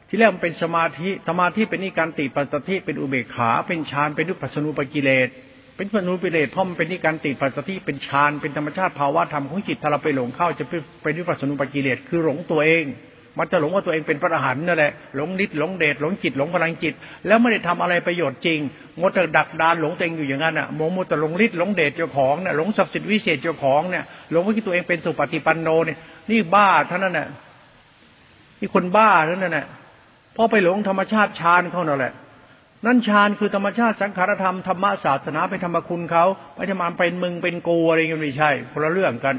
[0.09, 5.29] ที่แรกมันเป็นสมาธิสมาธิเป็นนิการติปัสสติเป็นอุเบกขาเป็นฌานเป็นนุปัสสนุปกิเลส
[5.77, 10.65] เป็นปัสนุปกิเลสเพราะมันเป็นนิการติปัสสติเป็นฌานเป็นธรรมชาติภาวะธรรมของจิตถ้าเราไปหลงเข้าจะ
[11.03, 12.87] เป็นนุปัสสนุปกิเลสคือหลงตัวเอง
[13.41, 16.95] มันจะหลงว่าตัวเองเป็นพระอรหันต์นั่นแหละหลงนิดหลงเดชหลงจิตหลงพลังจิต
[17.27, 18.59] แล้วไม่ได้ทำอะไรประโยชน์จริง
[18.99, 25.99] งดแต่ดักดานหลงตัวเองอยู่อย่างนั้นอะโมโมแต่หลงฤทธิ์หลงเดชเจ้าของเนี่ยหลงศักดิ์สิทธิ์วิเศษเจ้าของเนี่ยหลงว่าที่ตัวเองเป็นสุปฏิปันโนเนี่ย
[26.31, 27.29] นี่บ้าเท่านั้นน่ะ
[28.61, 29.67] นี่คนบ้าเท่านั้นน่ะ
[30.41, 32.13] พราะไปหลงธรรมชาติฌานเขานั่นแหละ
[32.87, 36.25] นั่นฌานคือธรรมชาติสังขารธรรมธรรมศาสนาเป็นธรรมคุณเขา
[36.55, 39.37] ไม่ใช่มาเป็นมึงเป็นกูอะไรกันไม่ใช่ คนละเรื่องกัน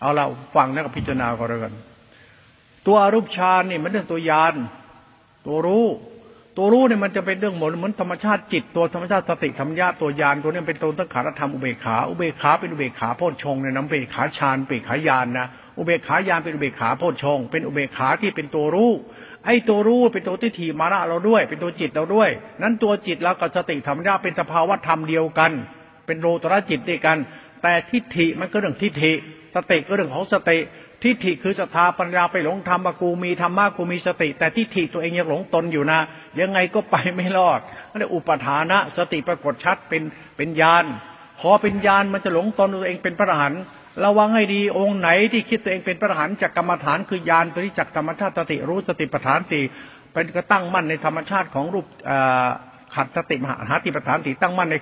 [0.00, 1.72] เอาเราฟังแล้วก็พิจารณาก็แล้วกัน
[2.86, 4.54] ตัวอรูปฌานนี่มันเรื่องตัวยาน
[5.46, 5.86] ตัวรู้
[6.56, 15.46] ตัวรู้เนี่ยมันจะเป็นเรื่องหมดเหมือนธรรมชาติจิตตัวธรรมชาติสติธรรมญาตัวยานตัวนี้เป็นตัวตั้งขารธรรมอุเบกขาอุเบกขาเป็นอุเบกขาโพชฌงเนี่ยน้ำเบกขาฌานเบกขายานนะ
[15.78, 18.92] อุเบกขายานเป็นอุเบกขาโพชฌงเป็นอุเบกขาที่เป็นตัวรู้
[19.46, 22.30] ไอ้ตัวรู้เป็นตัวทิฏฐิมานะเราด้วย เป็นตัวจิตเราด้วย
[22.62, 25.52] นั้นตัวจิตเรากับสติธรรมญาเป็นสภาวะธรรมเดียวกัน
[26.06, 27.18] เป็นโลตระจิตด้วยกัน
[27.62, 29.12] แต่ทิฏฐิมันก็เรื่องทิฏฐิ
[29.54, 30.58] สติก็เรื่องของสติ
[31.02, 36.00] ทิฏฐิคือศรัทธาปัญญาไปหลงธรรมกูมีธรรมะกูมีสติ แต่ทิฏฐิตัวเองยังหลงตนอยู่นะ
[36.40, 40.02] ยังไงก็ไปไม่รอดนั่นอุปทานะ สติปรากฏชัดเป็น
[40.36, 40.84] เป็นญาณ
[41.40, 43.62] พอเป็นญาณมันจะหลงตนตัวเองเป็นพระอรหันต์
[44.02, 49.64] ระวังให้ดีองค์ไหนที่คิดตัวเองเป็นพระหันจากกรรมฐานคือยานตัวนี้จากธรรมชาติสติรู้สติปัฏฐานสี่
[50.12, 51.86] เป็นก็ตั้งมั่นในธรรมชาติของรูป
[52.94, 54.76] ขัดสติมหาติปฐานติตั้งมั่นใน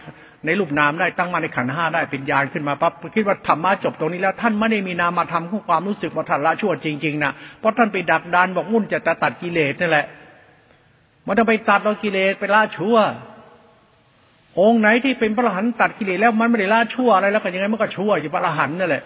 [0.47, 10.07] ในรูปนามได้ตั้งมั่นในขันห้าได้เป็นญาณขึ้นมาปั๊บคิดว่าธรรมะจบตรงนี้แล้วท่านไม่ได้มีนามธรรมของความรู้สึกว่าท่านละชั่วจริงๆนะเพราะท่านไปดักดานบอกมุ่นจะตัดกิเลสนั่นแหละ
[11.27, 12.97] มันจะไปตัดเรากิเลสไปละชั่ว
[14.61, 19.03] องค์ไหนที่เป็นพระรหันตัดกิเลสแล้วมันไม่ได้ละชั่วอะไรแล้วกันยังไงมันก็ชั่วอยู่พระรหันนั่นแหละ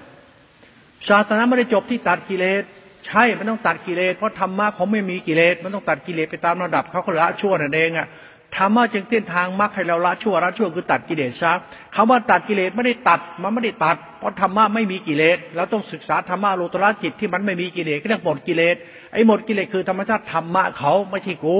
[1.08, 2.62] ศาสนาไม่ได้จบที่ตัดกิเลส
[3.06, 8.08] ใช่มันต้องตัดกิเลสเพราะธรรมะเขาไม่มีกิเลสมันต้องตัดกิเลสไปตามระดับเขาก็ละชั่วนั่นเองอะ
[8.56, 11.52] ธรรมะจึงเต้นทางมรรคให้เราละชั่วละชั่วคือตัดกิเลสซะ
[11.94, 18.76] คำว่าตัดกิเลสไม่ได้ตัดมันไม่ได้ตัด เพราะธรรมะไม่มีกิเลสเราต้องศึกษาธรรมะโลตระจิตที่มันไม่มีกิเลสก็เรียกหมดกิเลส
[19.12, 21.58] ไอ้หมดกิเลสคือธรรมชาติธรรมะเขาไม่ใช่กู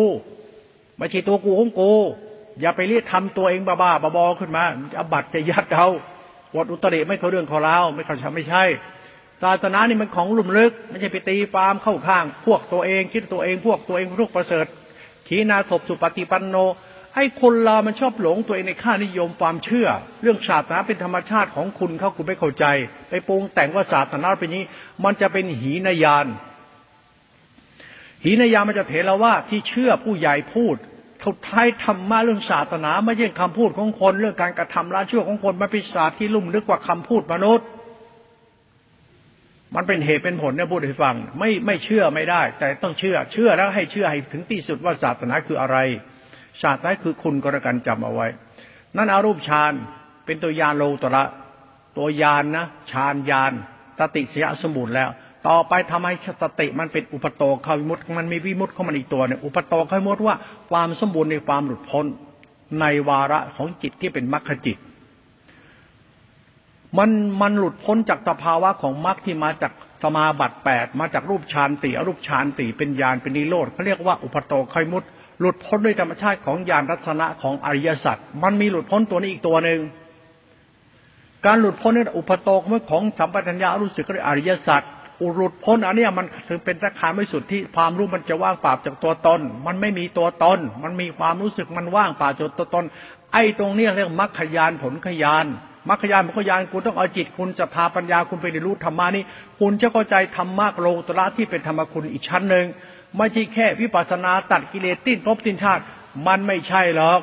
[0.99, 1.93] ไม่ใช่ตัวกูของกู
[2.61, 4.65] อย่าไปเรียกทำตัวเองบ้าๆบอๆขึ้นมา
[4.95, 5.89] จะบัตรจะยัดเขา
[6.55, 8.65] วดอุตริไม่เขาเรื่องของเราไม่เขาไม่ใช่
[9.43, 14.67] ศาสนานี่มันของลุ่มลึก ไม่ใช่ไปตีฟาร์มเข้าข้าง พวกตัวเองคิดตัวเองพวกตัวเองพวกประเสริฐ
[15.29, 16.57] ขีนาศพสุปฏิปันโน
[17.15, 19.89] ไอ้คนเรามันชอบหลงตัวเองในค่านิยมความเชื่อ
[20.23, 22.65] เรื่องศาสนาเป็นธรรมชาติของคุณเขาคุณไม่เข้าใจ
[23.11, 24.63] ไปปรุงแต่งว่าศาสนาเป็นนี้
[25.05, 26.27] มันจะเป็นหีนายาน
[28.25, 30.77] หีนายานมันจะเถรว่าที่เชื่อผู้ใหญ่พูด
[31.27, 37.67] ทุดท้ายธรรมะเรื่องศาสนา ไม่ใช่คำพูดของคน เรื่องการกระทำละชั่วของคนมันเป็นศาสตร์ที่ลุ่มลึกกว่าคำพูดมนุษย์
[39.75, 45.79] มันเป็นเหตุเป็นผลเนี่ยพูดให้ฟัง ไม่ไม่เชื่อไม่ได้ แต่ต้องเชื่อ เชื่อแล้วให้เชื่อให้ถึงที่สุดว่าศาสนาคืออะไร
[46.63, 48.27] ศาสตร์นั้นคือคุณกระกันจำเอาไว้
[48.97, 49.73] นั่นอารูปฌาน
[50.27, 51.25] เป็นตัวยานโลตระ
[51.99, 53.53] ตัวยานนะฌานยาน
[53.99, 55.09] ตติเสียสมุนแล้ว
[55.49, 60.37] ต่อไปทำให้สติมันเป็นอุปโตเขาวิมุตมันมีวิมุตเข้ามาอีกตัวเนี่ยอุปโตเขาวิมุตว่า
[60.71, 62.07] ความสมบูรณ์ในความหลุดพ้น
[62.81, 64.79] ในวาระของจิตที่เป็นมรรคจิต
[66.99, 75.05] มันมันหลุดพ้นจากสภาวะของมรรคที่มาจากสมาบัติแปดมาจากรูปฌานติอรูปฌานติเป็นญาณเป็นนิโรธเขาเรียกว่าอุปโตเขาวิมุต
[75.41, 79.81] หลุดพ้นด้วยธรรมชาติของญาณรัตนะของอริยสัจมันมีหลุดพ้นตัวนี้อีกตัวหนึ่ง
[81.47, 84.83] การหลุดพ้นนี่อุปโตของของสัมปชัญญะรู้สึกก็เรียกอริยสัจ
[85.23, 92.85] อุรุดพ้นอันนี้มันถึงเป็นสักขาไม่สุดที่ความรู้มันจะว่างเปล่าจากตัวตน มันไม่มีตัวตน มันมีความรู้สึกมันว่างเปล่าจากตัวตน
[93.33, 95.45] ไอ้ตรงนี้เรียกมรรคยานผลขยาน
[95.89, 99.23] มรรคยานผลขยานคุณต้องเอาจิตคุณจะพาปัญญาคุณไปเรียนรู้ธรรมานี้
[99.61, 102.67] คุณจะเข้าใจธรรมะโลตระที่เป็นธรรมคุณอีกชั้นหนึ่ง
[103.17, 105.83] ไม่ใช่แค่วิปัสสนาตัดกิเลสติ้นพบติ้นชาติ
[106.27, 107.21] มันไม่ใช่หรอก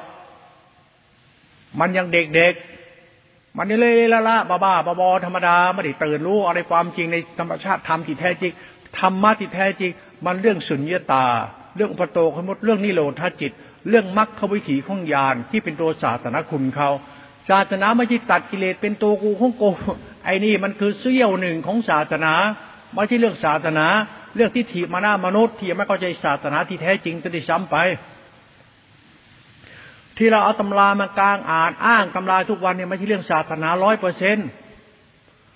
[1.80, 2.73] มันยังเด็กๆ
[3.58, 8.52] มันนี่เลยละละบ้าบ้าบอธรรมดาไม่ได้ตื่นรู้อะไรความจริงในธรรมชาติธรรมที่แท้จริง
[9.00, 9.92] ธรรมะที่แท้จริง
[10.26, 11.26] มันเรื่องสุญญตา
[11.76, 13.52] เรื่องอุปโตขมุดเรื่องนิโรธาจิต
[13.90, 16.90] เรื่องมรรควิถีของญาณที่เป็นตัวศาสนาคุณเขา
[17.50, 19.70] ศาสนาไม่ใช่ตัดกิเลสเป็นตัวกูของกู
[20.26, 22.34] ไอ้นี่มันคือเสี้ยวหนึ่งของศาสนา
[22.94, 23.86] ไม่ใช่เรื่องศาสนา
[24.36, 27.76] เรื่องที่ถีมาหน้ามนุษย์ที่ไม่เข้าใจศาสนาที่แท้จริงจะได้ซ้ำไป
[30.18, 34.48] ที่เราเอาตำรามากลางอ่านอ้างตำราทุกวันเนี่ยไม่ใช่เรื่องศาสนาร้อยเปอร์เซ็นต์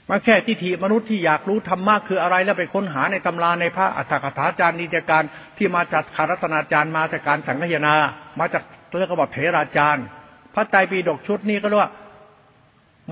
[0.09, 5.23] มาแค่ที่ถีมนุษย์ที่อยากรู้ธรรมะคืออะไรแล้วไปค้นหาในตำราในพระอัฏฐกถาจารย์นิจการ
[5.57, 7.95] ที่มาจากคารัตนาจารย์มาจากการสังฆยนา
[8.39, 10.05] มาจากเรื่องกบฏเถราจารย์
[10.53, 11.91] พระไตรปิฎกชุดนี้ก็เรียกว่า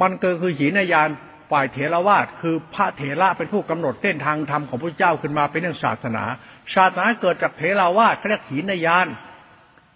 [0.01, 1.09] มันเกิดคือหีนยาน
[1.51, 6.23] ฝ่ายเถรวาทคือพระเถระเป็นผู้กำหนดเส้นทางธรรมของพระเจ้าขึ้นมาเป็นเรื่องศาสนา
[6.75, 9.07] ศาสนาเกิดจากเถรวาทเขาเรียกหินยาน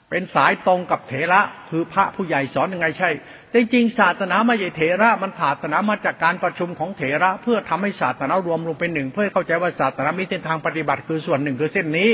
[0.10, 3.10] เป็นสายตรงกับเถระคือพระผู้ใหญ่สอนยังไงใช่
[3.54, 12.12] จริงๆศาสนาไม่ใช่เถระมันศาสนามาจากการประชุมของเถระ เพื่อทำให้ศาสนารวมลงเป็นหนึ่ง เพื่อเข้าใจว่าศาสนามีเส้นทางปฏิบัติคือส่วนหนึ่งคือเส้นนี้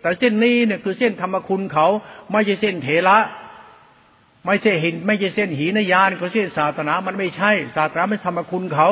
[0.00, 1.86] แต่เส้นนี้เนี่ยคือเส้นธรรมคุณเขา
[2.32, 3.18] ไม่ใช่เส้นเถระ
[4.46, 8.88] ไม่ใช่หินไม่ใช่เส้นหินยานก็เส้นศาสนามันไม่ใช่ ศาสนาไม่ธรรมคุณเขา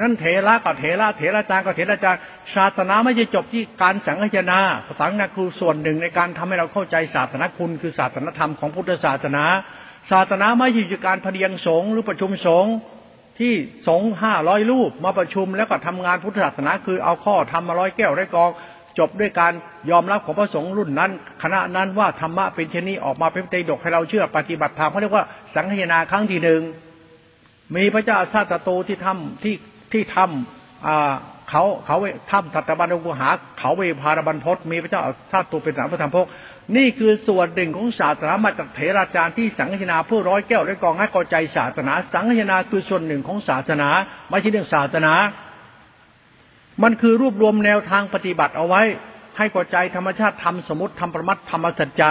[0.00, 2.16] นั่นเถระกับเถระเถระจารกับเถระจาร
[2.54, 4.60] ศาสนาไม่ใช่จบที่การสังฆนา
[5.00, 9.44] สังฆคือส่วนหนึ่งในการทำให้เราเข้าใจศาสนาคุณคือศาสนธรรมของพุทธศาสนา
[10.10, 12.72] ศาสนาไม่ใช่อยู่การพเดียงสงฆ์หรือประชุมสงฆ์
[13.38, 13.54] ที่
[13.88, 18.50] สงฆ์ห้าร้อยรูปมาประชุมแล้วก็ทำงานพุทธศาสนา คือเอาข้อทำมาร้อยแก้วได้กอง
[18.98, 19.52] จบด้วยการ
[19.90, 21.10] ยอมรับของพระสงฆ์รุ่นนั้น
[21.42, 26.62] คณะนั้นว่าธรรมะเป็นเช่นนี้ออกมาเป็นเตดกให้เราเชื่อปฏิบัติธรรมเขาเรียกว่าสังฆนาครั้งที่หนึ่ง
[27.76, 29.54] มีพระเจ้าชาติโตที่ทำที่
[29.92, 31.14] ที่ทำอ่า
[31.50, 31.96] เขาเขา
[32.30, 36.26] ถ้ำตัตบันกุหา เขาเวพารบันพศมีพระเจ้าชาติโตเป็นสามพระธรรมพก
[36.76, 43.88] นี่คือส่วนหนึ่งของศาสนามาจากเถราจารย์ที่สังฆนาเพื่อร้อยแก้วร้อยกองให้เข้าใจศาสนา สังฆนาคือส่วนหนึ่งของศาสนา
[44.30, 45.12] ไม่ใช่เรื่องศาสนา
[46.82, 48.82] มันคือรวบรวมแนวทางปฏิบัติเอาไว้
[49.36, 52.10] ให้กใจธรรมชาติธรรมสมมติธรรมประมัติธรรมสัจจะ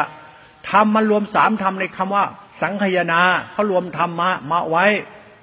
[0.71, 2.25] ธรรมมันรวมสามธรรมในคำว่า
[2.61, 4.85] สังขยานาเขารวมธรรมมามาไว้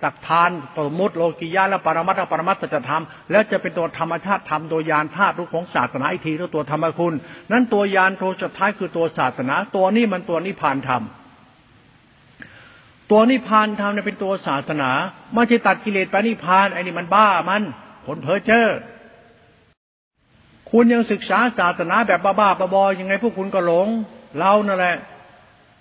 [0.05, 7.15] ตักทานสมมติโลกิยะและปรมัตถปรมัตถจะทำแล้วจะเป็นตัวธรรมชาติธรรมโดยยานธาตุรู้ของศาสนาอีกทีตัวธรรมคุณ
[7.53, 11.03] นั้นตัวยานโทสุดท้ายคือตัวศาสนา ตัวนี้มันตัวนิพพานธรรม
[13.11, 14.91] ตัวนิพพานธรรมเนี่ยเป็นตัวศาสนา
[15.35, 17.63] ไม่ใช่ตัดกิเลสไปนิพพานไอ้นี่มันบ้ามัน
[18.07, 18.69] ผลเพ้อเจ้อ
[20.71, 23.89] คุณยังศึกษาศาสนาแบบบ้าๆบอๆยังไงพวกคุณก็หลง
[24.39, 24.97] เรานั่นแหละ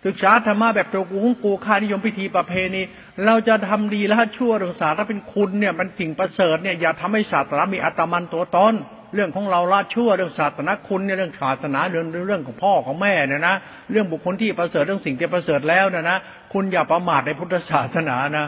[0.06, 2.82] ศึกษาธรรมะแบบตัวกูของกูค่านิยมพิธีประเพณี
[3.26, 8.74] เราจะทำดีแล้วชั่วเรื่องศาสนาเป็นคุณเนี่ยมันสิ่งประเสริฐเนี่ยอย่าทำให้ศาสนามีอัตมันตัวตน
[9.16, 13.56] เรื่องของเราละชั่วเรื่องศาสนาคุณเนี่ยเรื่องศาสนาเรื่องเรื่องของพ่อของแม่เนี่ยนะ
[13.92, 16.18] เรื่องบุคคลที่ประเสริฐเรื่องสิ่งที่ประเสริฐแล้วนะนะ
[16.54, 18.46] คุณอย่าประมาทในพุทธศาสนานะ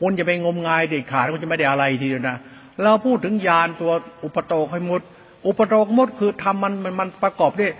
[0.00, 2.36] คุณจะไปงมงายเด็ดขาดคุณจะไม่ได้อะไรทีเดียวนะ
[2.82, 3.92] เราพูดถึงยานตัว
[4.24, 5.02] อุปโตคมุต
[5.46, 7.72] อุปโตคมุตคือทำมันมันมันประกอบด้วย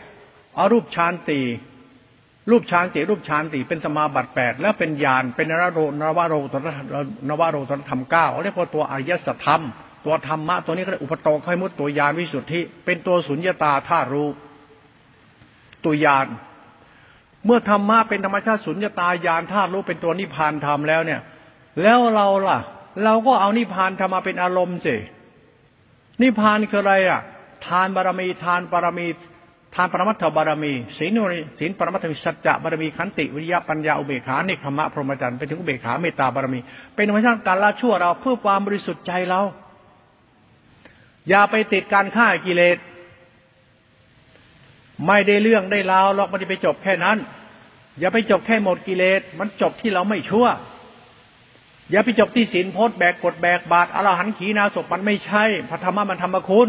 [0.59, 1.41] อรูปฌานตี
[2.51, 6.55] รูปฌานสีรูปฌานสีเป็นสมาบัติแปดแล้วเป็นญาณเป็นนรโรนวโรต
[7.29, 9.63] นวโรตธรรมเก้าเรียกว่าตัวอริยสัจธรรม
[10.05, 14.29] ตัวธรรมะตัวนี้ก็เรียอุปโตคอยมุตตัวยานวิสุทธิ เป็นตัวสุญญตาธารู้
[15.85, 16.27] ตัวยาน
[17.45, 21.21] เมื่อธรรมะเป็นธรรมชาติสุญญตายานธาตุรู้เป็นตัวนิพพานธรรมแล้วเนี่ย
[21.83, 22.59] แล้วเราล่ะ
[23.05, 24.97] เราก็เอานิพพานธรรมาเป็นอารมณ์สิ
[26.23, 27.21] นิพพานคืออะไรอะ
[27.67, 29.07] ทานบารมีทานบารมี
[29.77, 31.23] ทานปรมัตถบารมีศีลนุ
[31.59, 36.61] ศีลปรมัตถสัจจะบารมีขันติวิริยะปัญญาอุเบกขาเนคขมะพรหมจรรย์ไปถึงอุเบกขาเมตตาบารมี
[36.95, 39.41] เป็นธรรมชาติการละชั่วเราเพื่อความบริสุทธิ์ใจเรา
[41.29, 42.79] อย่าไปติดการฆ่ากิเลส
[45.07, 47.17] ไม่ได้เรื่องได้ราวหรอกมันจะไปจบแค่นั้น
[48.01, 50.47] อย่าไปจบแค่หมดกิเลส มันจบที่เราไม่ชั่ว
[51.91, 56.69] อย่าไปจบที่ศีลพจน์แบกกดแบกบาตรอรหันขีนาศพมันไม่ใช่พระธรรมะมันธรรมคุณ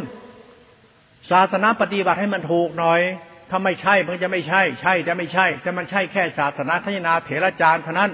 [1.32, 3.02] ศาสนาปฏิบัติให้มันถูกหน่อย
[3.50, 8.12] ถ้าไม่ใช่มันจะไม่ใช่ ใช่จะไม่ใช่แต่มันใช่แค่ศาสนาทยนาเถรจารย์เท่านั้น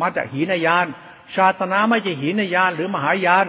[0.00, 0.86] มาจากหีนยาน
[1.36, 3.46] ศาสนาไม่ใช่หีนยานหรือมหายาน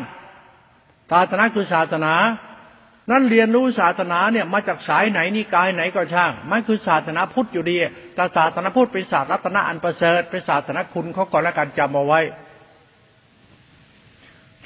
[1.11, 2.13] ศาสนาคือศาสนา
[3.11, 7.77] นั่นเรียนรู้ศาสนาเนี่ยมาจากสายไหนนิกายไหนก็ช่าง มันคือศาสนาพุทธอยู่ดี
[8.15, 12.21] แต่ศาสนาพุทธเป็นศาสตร์รัตนะอันประเสริฐเป็นศาสนาคุณเขาก่อนละกันจำเอาไว้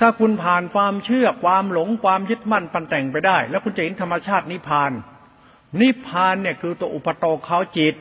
[0.01, 4.91] ถ้าคุณผ่านความเชื่อความหลงความยึดมั่นปันแต่งไปได้ แล้วคุณจะเห็นธรรมชาตินิพพาน
[5.81, 7.95] นิพพานเนี่ยคือตัวอุปโตเขาจิต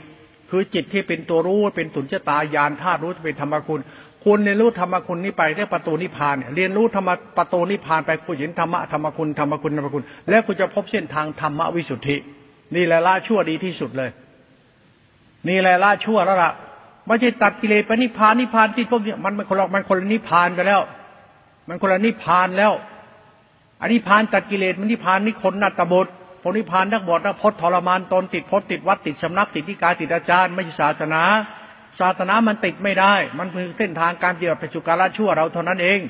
[0.50, 3.80] คือจิตที่เป็นตัวรู้เป็นสุญญตาญาณธาตุรู้เป็นธรรมคุณ
[4.24, 12.16] คุณเรียนรู้ธรรมคุณนี้ไปได้ประตูนิพพานเรียนรู้ธรรมประตูนิพพานไปคุณเห็นธรรมะธรรมคุณธรรมคุณธรรมคุณ แล้วคุณจะพบเส้นทางธรรมวิสุทธิ
[12.74, 14.10] นี่แหละละชั่วดีที่สุดเลย
[15.48, 16.52] นี่แหละละชั่วแล้วล่ะ
[17.06, 20.80] ไม่ใช่ตัดกิเลสไปนิพพานนิพพานที่พวกนี้มันมันคนละมันคนละนิพพานไปแล้ว
[21.72, 22.72] มันคนละนิพานแล้ว
[23.80, 31.22] อันนิพพานตัดกิเลสมันนิพานนิคนนัตตบุตรพนิพานนักบวชนักพจน์ทรมานตนติดพจน์ติดวัดติดสำนักติดที่กายติดอาจารย์ไม่ใช่ศาสนา
[32.00, 36.00] ศาสนามันติดไม่ได้ มันคือเส้นทางการเดียวไปสู่การละชั่วเราเท่านั้นเอง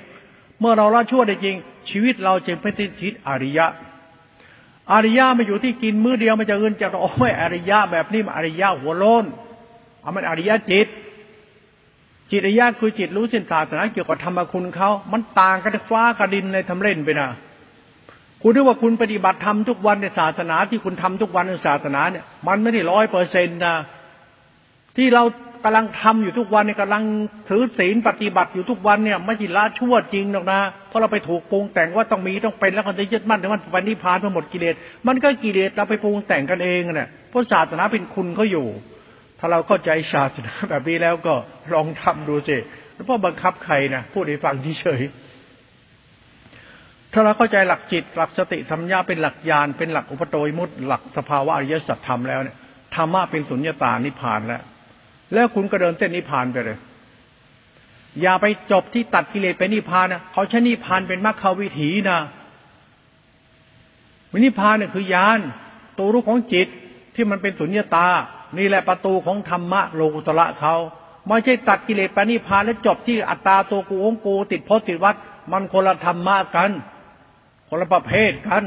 [0.61, 1.57] เมื่อเราละชั่วได้จริง
[1.91, 3.67] ชีวิตเราจึงเป็นชีวิตอริยะ
[4.93, 9.25] อริยะไม่อยู่ที่กินมื้อเดียวมันจะเงินจะโอ้ยอริยะแบบนี้มันอริยะหัวโลน
[10.01, 10.87] เอามันอริยะจิต
[12.31, 17.29] จิตญาคือจิตรู้สิ้นศาสนาเกี่ยวกับธรรมคุณเขามันต่างกันฟ้ากับดินในทำเล่นไปนะ
[18.43, 23.77] คุณที่ว่าคุณปฏิบัติธรรมทุกวันในศาสนาที่คุณทำทุกวันในศาสนาเนี่ย มันไม่ได้ร้อยเปอร์เซ็นต์นะ
[24.97, 25.23] ที่เรา
[25.65, 27.03] กำลังทำอยู่ทุกวันเนี่ยกำลัง
[27.49, 34.75] ถือศีลปฏิบัติอยู่ทุกวันเนี่ยไม่ใช่ละชั่วจริงหรอกนะ เพราะเราไปถูกปรุงแต่งว่าต้องมีต้องเป็นแล้วก็จะยึดมั่นถึงมันวันนิพพานเพื่อหมดกิเลส
[35.07, 38.67] มันก็กิเลสเราไปปรุงแต่งกันเองเนี่ยเพราะศาสนาเป็นคุณเขาอยู่
[39.43, 41.35] ถ้าเราเข้าใจศาสนาแบบนี้แล้วก็
[41.75, 42.57] ลองทำดูสิ
[42.95, 45.03] แล้วพ่อบังคับใครนะพูดให้ฟังเฉย
[47.13, 52.57] ถ้าเราเข้าใจหลักจิตหลักสติธรรมญาเป็นหลักญาณเป็นหลักอุปโตยมุตหลักสภาวะอริยสัจธรรมแล้วเนี่ย
[52.95, 54.63] ธรรมะเป็นสุญญตานิพานแล้ว
[55.35, 56.79] แล้วคุณก็เดินเต้นนิพานไปเลย
[58.23, 62.19] อย่าไปจบที่ตัดกิเลสไปนิพานนะเขาใช้นิพานเป็นมรรควิถีนะ
[64.33, 65.41] วินิพานเนี่ยคือยาน
[65.99, 66.69] ตัวรู้ของจิต
[67.15, 68.09] ที่มันเป็นสุญญตา
[68.59, 70.75] นี่แหละประตูของธรรมะโลกุตระเขา
[71.29, 75.17] ไม่ใช่ตัดกิเลสปณิพานแล้วจบที่อัตตาตัวกูองกูติดพจติดวัด
[75.53, 76.71] มันคนละธรรมะกัน
[77.69, 78.63] คนละประเภทกัน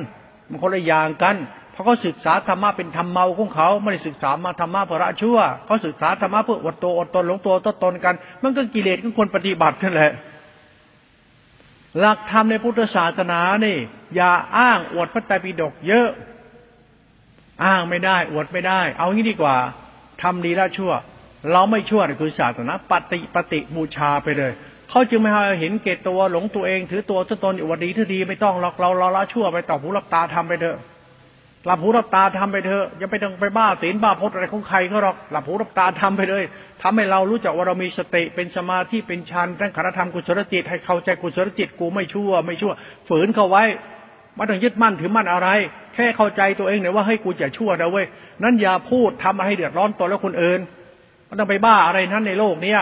[0.49, 1.35] มันคนละอย่างกัน
[1.71, 10.11] เพราะเขาศึกษาธรรมะเป็นธรรมเมาของเขาไม่ได้ศึกษามาธรรมะพื่อละชั่วเขาศึกษาธรรมะเพื่ออดตัวอดตนหลงตัวตตนกัน มันก็กิเลสก็คนปฏิบัตินั่นแหละ
[11.99, 13.77] หลักธรรมในพุทธศาสนานี่
[14.15, 16.09] อย่าอ้างอวดพระไตรปิฎกเยอะ
[17.63, 19.55] อ้างไม่ได้ อวดไม่ได้ เอางี้ดีกว่า
[20.21, 20.91] ทำดีแล้วชั่ว
[21.51, 24.51] เราไม่ชั่วคือศาสนาปฏิปฏิบูชาไปเลย
[24.89, 30.77] เขาจึงไม่ให้เห็นเกตตัวหลงตัวเอง ถือตัวตนอวดดีถือดีไม่ต้องหรอกเราเราละชั่วไปต่อผู้รับตาทำไปเถอะ
[31.65, 36.43] หลับหูหลับตาทำไปเถอะอย่าไปต้องไปบ้าศีลบ้าพจน์อะไรของใครเขาหรอกหลับหูหลับตาทำไปเลย
[36.81, 42.71] ทำให้เรารู้จักว่าเรามีสติเป็นสมาธิเป็นฌานทั้งขันธรรมกุศลจิตให้เข้าใจกุศลจิตกูไม่ชั่ว ไม่ชั่ว
[43.09, 43.63] ฝืนเข้าไว้
[44.35, 45.49] ไม่ต้องยึดมั่นถือมั่นอะไร
[45.93, 48.05] แค่เข้าใจตัวเองเนี่ยว่าให้กูจะชั่วนะเว้ย
[48.43, 50.59] นั้นอย่าพูดทำให้เดือดร้อนตัวแล้วคนอื่น
[51.25, 52.81] ไม่ต้องไปบ้าอะไรนั้นในโลกเนี้ย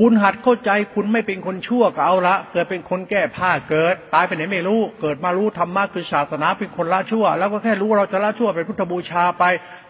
[0.00, 9.44] คุณหัดเข้าใจคุณไม่เป็นคนชั่วก็เอาละ เกิดเป็นคนแก้ผ้าเกิด ตายไปไหนไม่รู้ เกิดมารู้ธรรมะคือศาสนาเป็นคนละชั่ว แล้วก็แค่รู้เราจะละชั่วเป็นพุทธบูชาไป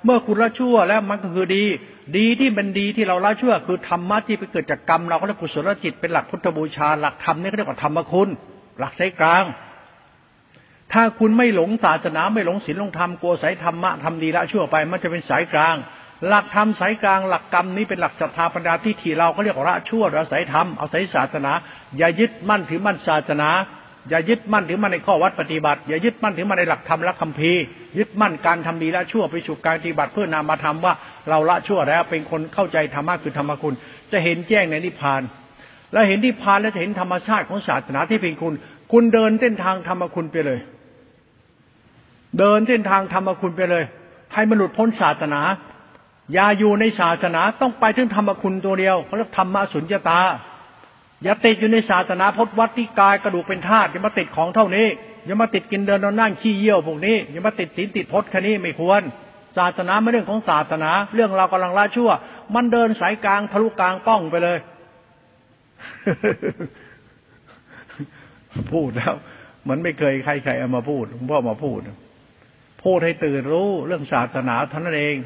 [0.04, 1.64] เมื่อคุณละชั่วแล้วมันก็คือดี
[2.16, 8.28] ดีที่เป็นดีที่เราละชั่ว คือธรรมะที่ไปเกิดจากกรรมเราก็เรียกกุศลจิตเป็นหลักพุทธบูชา หลักธรรมนี่เขาเรียกว่าธรรมคุณ
[8.78, 9.44] หลักสายกลาง
[10.92, 15.76] ถ้าคุณไม่หลงศาสนาไม่หลงศีลหลงธรรมกลัวสายธรรมะทำดีละชั่วไปมันจะเป็นสายกลาง
[16.28, 21.52] หลักธรรมสายกลางหลักกรรมนี้เป็นหลักศรัทธาปัญญาที่ที่เราก็เรียกว่าละชั่วเราสายธรรมเอาสายศาสนา
[21.98, 23.50] อย่ายึดมั่นถือมั่นศาสนา
[24.10, 27.60] อย่ายึดมั่นถือมั่นในข้อวัดปฏิบัติ อย่ายึดมั่นถือมั่นในหลักธรรมและคัมภีร์
[27.98, 30.92] ยึดมั่นการทำดีละชั่วไปสู่การปฏิบัติเพื่อนามาทำว่า
[31.28, 33.74] เราละชั่วแล้วเป็นคนเข้าใจธรรมะคือธรรมคุณ
[34.12, 35.22] จะเห็นแจ้งในนิพพาน
[35.92, 38.54] และเห็นนิพพานแล้วจะเห็นธรรมชาติของศาสนาที่เป็นคุณ
[38.92, 40.58] คุณเดินเส้นทางธรรมคุณไปเลย
[42.38, 43.84] เดินเส้นทางธรรมคุณไปเลย
[44.34, 45.40] ให้มันหลุดพ้นศาสนา
[46.32, 50.20] อย่าอยู่ในศาสนาต้องไปถึงธรรมคุณตัวเดียวเขาเรียกธรรมสุญญตา
[51.22, 54.86] อย่าติดอยู่ในศาสนาพจนวัดที่กายกระดูกเป็นธาตุอย่ามาติดของเท่านี้
[55.26, 59.02] อย่ามาติดกินเดินนอนนั่งขี้เยี่ยวพวกนี้อย่ามาติดศีลติดพจน์แค่นี้ไม่ควร
[59.58, 62.10] ศาสนาไม่เรื่องของศาสนา เรื่องเรากำลังละชั่ว
[62.54, 64.58] มันเดินสายกลางทะลุกลางป้องไปเลย
[68.72, 69.14] พูดแล้ว
[69.62, 71.80] เหมือนไม่เคยใครใครเอามาพูดหลวงพ่อมาพูด
[72.82, 75.16] พูดให้ตื่นรู้เรื่องศาสนาเท่านั้นเอง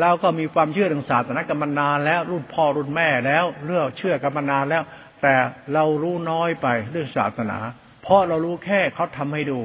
[0.00, 4.82] เราก็มีความเชื่อทางศาสนากันมานานแล้ว รุ่นพ่อรุ่นแม่แล้วเรื่องเชื่อกันมานานแล้ว
[5.22, 5.34] แต่
[5.74, 7.58] เรารู้น้อยไปเรื่องศาสนา
[8.02, 9.60] เพราะเรารู้แค่เขาทำให้ดู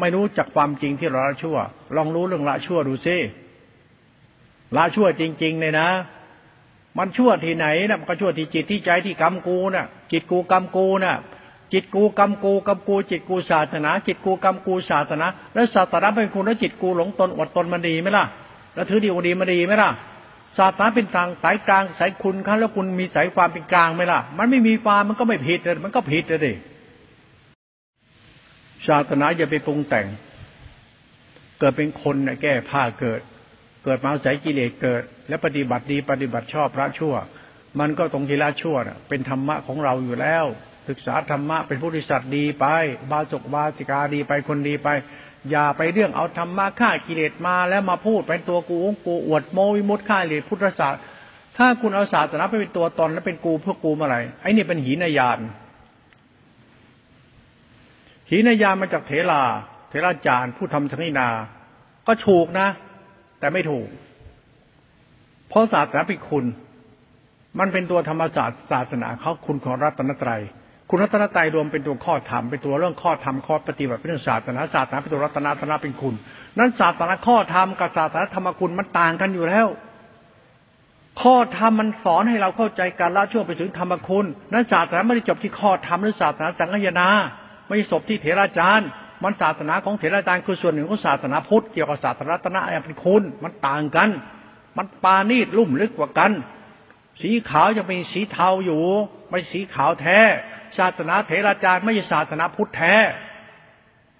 [0.00, 1.58] ไม่รู้จักความจริงที่เราละชั่ว
[1.96, 3.16] ลองรู้เรื่องละชั่วดูซิ
[4.76, 5.88] ละชั่วจริงๆเลยนะ
[6.98, 11.16] มันชั่วที่ไหนนะมันก็ชั่วที่จิตที่ใจที่กรรมกูนะ่ะ จิตกูกรรมกูนะ่ะ
[11.72, 18.24] จิตกูกรรมกูกรรมกู จิตกูศาสนา จิตกูกรรมกูศาสนา แล้วศาสนาเป็นคุณแล้วจิตกูหลงตนอดตนมันดีไหมล่ะ
[18.74, 19.90] แล้วถือดีวดีมาดีไหมล่ะ
[20.58, 26.56] ศาสนาเป็นทางสายกลางสายคุณครับแล้วคุณมีสายความเป็นกลางไหมล่ะ มันไม่มีความมันก็ไม่ผิดเลยมันก็ผิดเลย
[28.88, 30.06] ศาสนาอย่าไปปรุงแต่ง
[31.58, 33.20] เกิดเป็นคนนะแก้ผ้าเกิด
[33.84, 37.14] เกิดมาใส่กิเลสเกิด และปฏิบัติดีปฏิบัติชอบพระชั่ว
[37.80, 40.44] มันก็ตรงที่ละชั่วนะเป็นธรรมะของเราอยู่แล้ว
[40.90, 42.66] ศึกษาธรรมะเป็นผู้ที่สัตว์ดีไป
[43.10, 44.88] บาจกบาสิกาดีไปคนดีไป
[45.50, 51.02] อย่าไปเรื่องเอาธรรมะฆ่ากิเลสมาแล้วมาพูดเป็นตัวกูองกูอวดโมวิมุตฆ่ากิเลสพุทธศาสตร์
[51.56, 55.38] ถ้าคุณเอาศาสนาไปเป็นตัวตนแล้วเป็นกูเพื่อกูเมื่อไหร่ไอ้นี่เป็นหีนายาน
[58.30, 59.42] หีนายานมาจากเถรา
[59.88, 61.28] เถราจารย์ผู้ทำสังฆนา
[62.06, 62.68] ก็ถูกนะ
[63.38, 63.88] แต่ไม่ถูก
[65.48, 66.44] เพราะศาสนาเป็นคุณ
[67.58, 70.42] มันเป็นตัวธรรมศาสตร์ศาสนาเขาคุณของรัตนตรัย
[70.92, 76.14] คุณรัตนตรัยรวมเป็นตัวข้อธรรมเป็นตัวเรื่องข้อธรรมข้อปฏิบัติเป็นเรื่องศาสนาศาสนาเป็นตัวรัตนาธนาเป็นคุณ
[76.58, 79.66] นั้นศาสนาข้อธรรมกับศาสนาธรรมคุณมันต่างกันอยู่แล้ว
[81.22, 87.08] ข้อธรรมมันสอนให้เราเข้าใจการละชั่วไปถึงธรรมคุณ นั้นศาสนาไม่ได้จบที่ข้อธรรมหรือศาสนาสังฆยนา
[87.66, 88.88] ไม่จบที่เถราจารย์
[89.22, 94.08] มันศาสนาของเถราจารย์คือส่วนหนึ่งของศาสนาพุทธเกี่ยวกับศาสนารัตนะเป็นคุณ มันต่างกัน
[94.76, 96.30] มันปานีดลุ่มลึกกว่ากัน
[97.22, 98.82] สีขาวจะเป็นสีเทาอยู่
[99.28, 100.18] ไม่สีขาวแท้
[100.78, 102.94] ศาสนาเถราจารย์ไม่ใช่ศาสนาพุทธแท้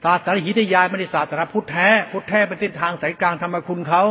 [0.04, 4.02] ศาสนาหิตยายไม่ใช่ศาสนาพุทธแท้พุทธแท้เป็นเส้นทางสายกลางธรรมคุณเขา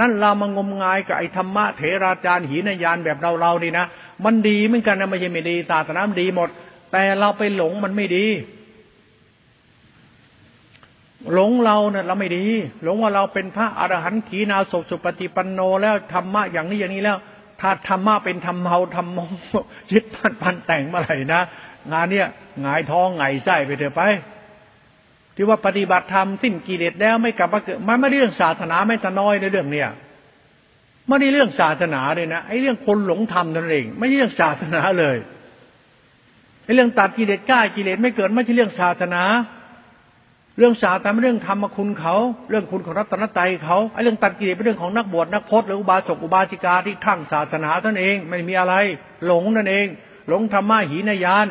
[0.00, 3.86] นั่นเรามางมงายกับไอ้ธรรมะเถราจารย์หินยานแบบเราเรานี่นะ
[4.24, 6.48] มันดีเหมือนกันนะไม่ใช่ไม่ดี ศาสนาดีหมด
[6.92, 8.26] แต่เราไปหลงมันไม่ดี
[11.32, 12.44] หลงเราเนี่ยเราไม่ดี
[12.82, 17.18] หลงว่าเราเป็นพระอรหันต์ขีนาศสุปฏิปันโนแล้วธรรมะอย่างนี้อย่างนี้แล้ว
[17.60, 19.18] ถ้าธรรมะเป็นธรรมเฮาธรรม
[19.92, 21.40] ยึดพันพันแต่งเมื่อไหร่นะ
[21.92, 22.28] งานเนี้ย
[22.62, 24.02] หงายท้องไงไส้ไปเถอะไป
[25.34, 29.88] ที่ว่าปฏิบัติธรรมสิ้นกิเลสแล้วไม่กลับมาเกิดมันไม่เรื่องศาสนาไม่ตะน้อยในเรื่องเนี้ย
[31.08, 35.16] ไม่ได้เรื่องศาสนาเลยนะไอ้เรื่องคนหลงธรรมนั่นเอง ไม่ใช่เรื่องศาสนาเลย
[36.64, 39.22] ไอ้เรื่องตัดกิเลสกล้ากิเลสไม่เกิดไม่ใช่เรื่องศาสนา
[40.58, 42.14] เรื่องศาสนาเรื่องธรรมคุณเขา
[42.50, 48.74] เรื่องคุณของรัตนตรัยเขาไอ้เรื่องตัดกิเลสเป็นเรื่องของนักบวชนักพจน์หรืออุบาสกอุบาสิกาที่ทั้งศาสนาท่านเอง ไม่มีอะไร
[49.26, 49.86] หลงนั่นเอง
[50.28, 51.46] หลงธรรมะหีนยาน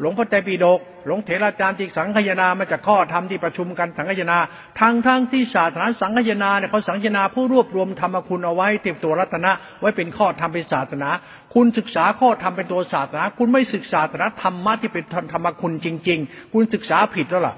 [0.00, 4.38] หลวงพ่อใจปีดก หลวงเถราจารย์ที่สังขยนามาจากข้อธรรมที่ประชุมกันสังขยนา
[4.80, 11.08] ทางทั้งที่ศาสนาสังขยนาเนี่ยเขาสังขยนาผู้รวบรวมธรรมคุณเอาไว้เต็มตัวรัตนะ ไว้เป็นข้อธรรมเป็นศาสนา
[11.54, 17.56] คุณศึกษาข้อธรรมเป็นตัวศาสนา คุณไม่ศึกษาศาสนาธรรมะที่เป็นธรรมคุณจริง ๆ คุณศึกษาผิดแล้วล่ะ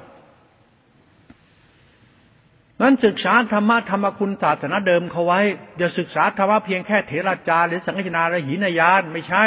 [2.83, 5.41] นั้นศึกษาธรรมะธรรมคุณศาสนาเดิมเขาไว้
[5.79, 9.45] อย่าศึกษาธรรมะเพียงแค่เถราจารย์หรือสังฆนาหรือหินยานไม่ใช่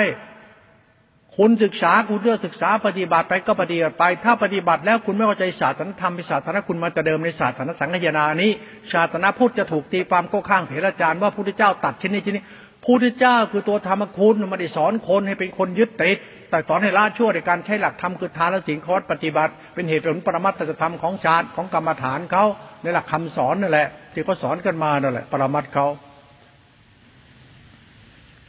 [1.42, 8.52] คุณศึกษาคุณเลือกศึกษาปฏิบัติไปก็ปฏิบัติไป ถ้าปฏิบัติแล้วคุณไม่เข้าใจศาสนธรรมเป็นศาสนาคุณมาแต่เดิมในศาสนาสังฆนานี้
[8.94, 12.44] ศาสนาพุทธจะถูกตีความก็ข้างเถราจารย์ว่าพระพุทธเจ้าตัดชิ้นนี้ชิ้นนี้
[12.86, 16.18] พุทธเจ้าคือตัวธรรมคุณไม่ได้สอนคนให้เป็นคนยึดติด
[16.50, 22.44] แต่สอนให้ละชั่วในการใช้หลักธรรมคือทานและศีลคอร์สปฏิบัติ เป็นเหตุผลปรมัตถธรรมของฌานของกรรมฐานเขา
[22.82, 25.88] ในหลักคำสอนนั่นแหละที่เขาสอนกันมานั่นแหละ ปรมัตเขา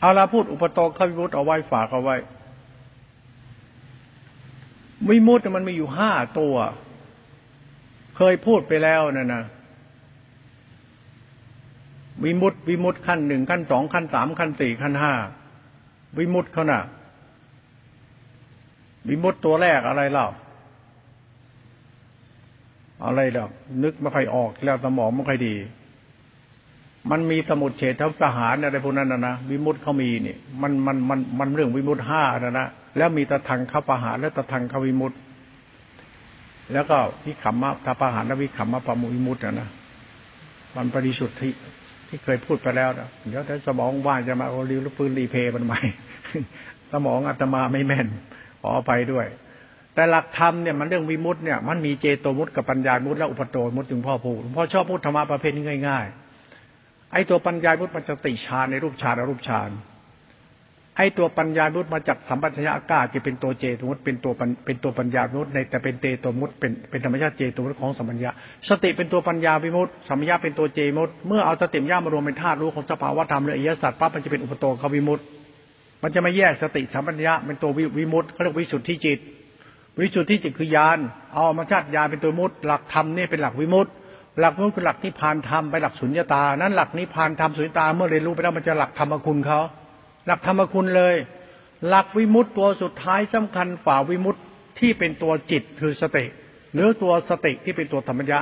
[0.00, 2.16] เอาละพูดอุปโตขวิมุตเอาไว้ฝากเอาไว้
[5.08, 6.54] วิมุตต์มันมีอยู่ห้าตัว
[8.16, 9.44] เคยพูดไปแล้วนะนะ
[12.24, 15.12] วิมุตต์วิมุตต์ขั้นหนึ่งขั้นสองขั้นสามขั้นสี่ขั้นห้า
[16.18, 16.80] วิมุตต์เขานะ่ะ
[19.08, 20.28] วิมุตตัวแรกอะไรเล่า
[23.04, 23.50] อะไรดอก
[23.82, 25.54] นึกไม่ค่อยออกแล้วสมองไม่ค่อยดี
[27.10, 35.12] มันมีสมุดเฉดทัพทหารอะไรพวกนั้นนะนะวิมุตเขามีนี่มันมันมันมันเรื่องวิมุตห้านะนะแล้วมีตะทังข้าประหารและตะทังขาวิมุต
[36.72, 36.96] แล้วก็
[37.26, 39.68] วิขมมะทาประหารและวิขมมะปมุวิมุตนะนะ
[40.76, 41.50] มันปริสุทธิ
[42.08, 45.80] ที่เคยพูดไปแล้วนะเดี๋ยวถ้าสมองว่างจะมาเอารีวปืนรีเพย์มันใหม่
[46.92, 48.06] สมองอาตมาไม่แม่น
[48.60, 49.26] ขออภัยด้วย
[49.94, 55.52] แต่หลักธรรมเนี่ยมันเรื่องวิมุตเนี่ยมันมีเจโตมุตกับปัญญามุตและอุปโตมุตถึงพ่อพูดพ่อชอบพูดธรรมะประเภท
[55.88, 56.29] ง่ายๆ
[57.12, 59.70] ไอ้ตัวปัญญามุตต์มันจะติฌาในรูปฌานอรูปฌาน
[60.96, 64.32] ไอ้ตัวปัญญามุตต์มาจากสัมปัญญาอากาศจะเป็นตัวเจตมุตเป็นตัว
[64.66, 68.30] เป็นตัวปัญญามุตต์ในแต่เป็นเตตมุตเป็นเป็นธรรมชาติเจตมุตของสัมปัญญา
[68.68, 75.20] สติเป็นตัวปัญญาวิมุตต์สัมปัญญาเป็นตัวเจมุตเมื่อเอาสติมญามารวมเป็นธาตุรู้ของสภาวะธรรมและอริยสัจปั๊บมันจะเป็นอุปโตขวิมุต
[76.02, 79.18] มันจะไม่แยกสติสัมปัญญาเป็นตัววิมุตเขาเรียกวิสุทธิจิต
[80.00, 80.98] วิสุทธิจิตคือยาน
[81.32, 83.86] เอาธรรมชาติยานเป็นตัวมุตหลักธรรมนี่เป็นหลักวิมุต
[84.38, 89.60] หลักวิมุตคือหลักนิพพานธรรมไปหลักสุญญตา นั้นหลักนิพพานธรรมสุญญตาเมื่อเรียนรู้ไปแล้วมันจะหลักธรรมคุณเขา
[90.26, 91.14] หลักธรรมคุณเลย
[91.88, 94.36] หลักวิมุตตัวสุดท้ายสำคัญฝ่าวิมุต
[94.78, 96.24] ที่เป็นตัวจิตคือสติ
[96.74, 98.38] หรือตัวสติที่เป็นตัวธรรมญะ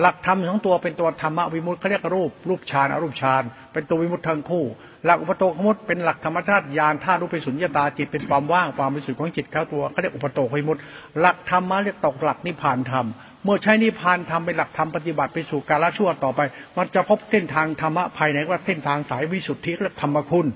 [0.00, 4.64] หลักธรรมของตัวเป็นตัวธรรมวิมุตเขาเรียกรูปรูปฌานอรูปฌานเป็นตัววิมุตทั้งคู่
[5.04, 10.78] หลักอุปโตขมุตเป็นหลักธรรมชาติญาณธาตุรูปเป็นสุญญตาจิตเป็นความว่างความบริสุทธิ์ของจิตเข้าตัวเขาเรียกอุปโตขวิมุต
[11.20, 13.06] หลักธรรมะเรียกตกหลักนิพพานธรรม
[13.44, 16.40] เมื่อใช้นิพพานธรรมเป็นหลักธรรมปฏิบัติไปสู่การละชั่วต่อไป
[16.76, 20.46] มันจะพบเส้นทางธรรมะภายในว่าเส้นทางสายวิสุทธิและธรรมคุณ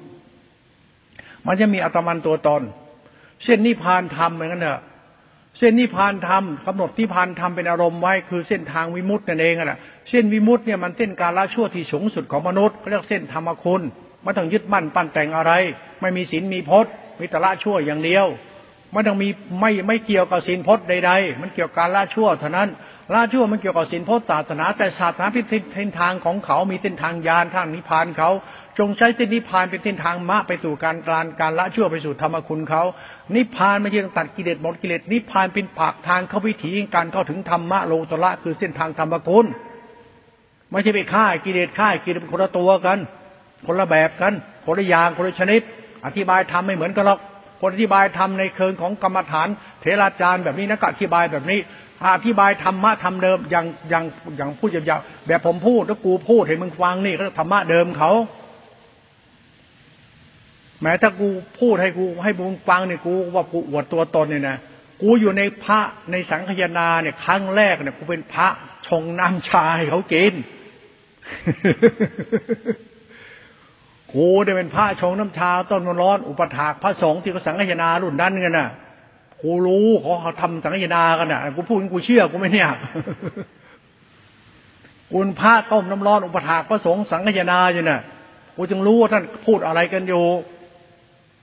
[1.47, 2.63] มันจะมีอัตมันตัวตน
[3.45, 4.83] เส้นนิพพานธรรมเหมือนกันเถอะ
[5.59, 9.79] เส้นนิพพานธรรมกำหนดนิพพานธรรมเป็นอารมณ์ไว้คือเส้นทางวิมุตต์นั่นเองอะ
[10.11, 13.83] เส้นวิมุตต์เนี่ยมันเส้นการละชั่วที่สูงสุดของมนุษย์เขาเรียกเส้นธรรมคุณ
[14.23, 15.53] ไม่ต้องยึดมั่นปั้นแต่งอะไร
[16.01, 18.27] ไม่มีศีลมีพจน์มีแต่ละชั่วอย่างเดียว
[18.97, 19.29] ไม่ต้องมี
[19.61, 22.69] ไม่ไม่เกี่ยวกับศีลพจน์ใดๆ มันเกี่ยวกับการละชั่วเท่านั้น
[23.15, 25.45] ละชั่วมันเกี่ยวกับศีลพจน์ศาสนา แต่ศาสนาเป็น
[25.75, 28.31] เส้นทางของเขา มีเส้นทางยานทางนิพพานเขา
[28.79, 32.83] จงใช้เส้นนิพพานเป็นเส้นทางมะไปสู่การกลารการละชั่วไปสู่ธรรมคุณเขา
[33.35, 39.47] นิพพานไม่ใช่ต้องตัดกิเลสหมดกิเลส นิพพานเป็นผากทางเข้าวิถีการเข้าถึงธรรมะโลตระคือเส้นทางธรรมคุณ
[40.71, 42.99] ไม่ใช่ไปฆ่ากิเลสฆ่ากิเลสเป็นคนละตัวกัน
[43.67, 44.33] คนละแบบกัน
[44.67, 45.61] คนละอย่างคนละชนิด
[46.07, 47.21] อธิบายธรรมไม่เหมือนกันหรอก
[47.61, 49.49] คนอธิบายธรรมในเคิงของกรรมฐาน
[49.81, 51.59] เทราจารย์แบบนี้นะก็อธิบายแบบนี้
[52.17, 54.05] อธิบายธรรมะธรรมเดิมอย่างอย่าง
[54.37, 58.13] อย่างพูดยาวๆแบบผมพูดแล้วกูพูดให้มึงฟังนี่ก็ธรรมะเดิมเขา
[60.83, 61.29] แม้ถ้ากู
[61.61, 64.57] พูดให้กูให้มึงฟังเนี่ยกูว่ากูอวดตัวตนเนี่ยนะ
[65.03, 65.81] กูอยู่ในพระ
[66.11, 68.49] ในสังฆยนาเนี่ยครั้งแรกเนี่ยกูเป็นพระ
[68.87, 70.35] ชงน้ำชาให้เขากิน
[74.17, 78.69] กูได้เป็นพระชงน้ำชา ต้นร้อน อุปถากพระสงฆ์ที่เขาสังฆนารุ่นนั้นกันน่ะ
[79.43, 82.69] กูรู้เขาทำสังฆนากันน่ะกูพูดกูเชื่อกูไม่เนี่ย
[85.11, 88.01] กูพระต้มน้ำร้อนอุปถากพระสงฆ์สังฆนาอยู่น่ะ
[88.57, 90.25] กูจึงรู้ว่าท่านพูดอะไรกันอยู่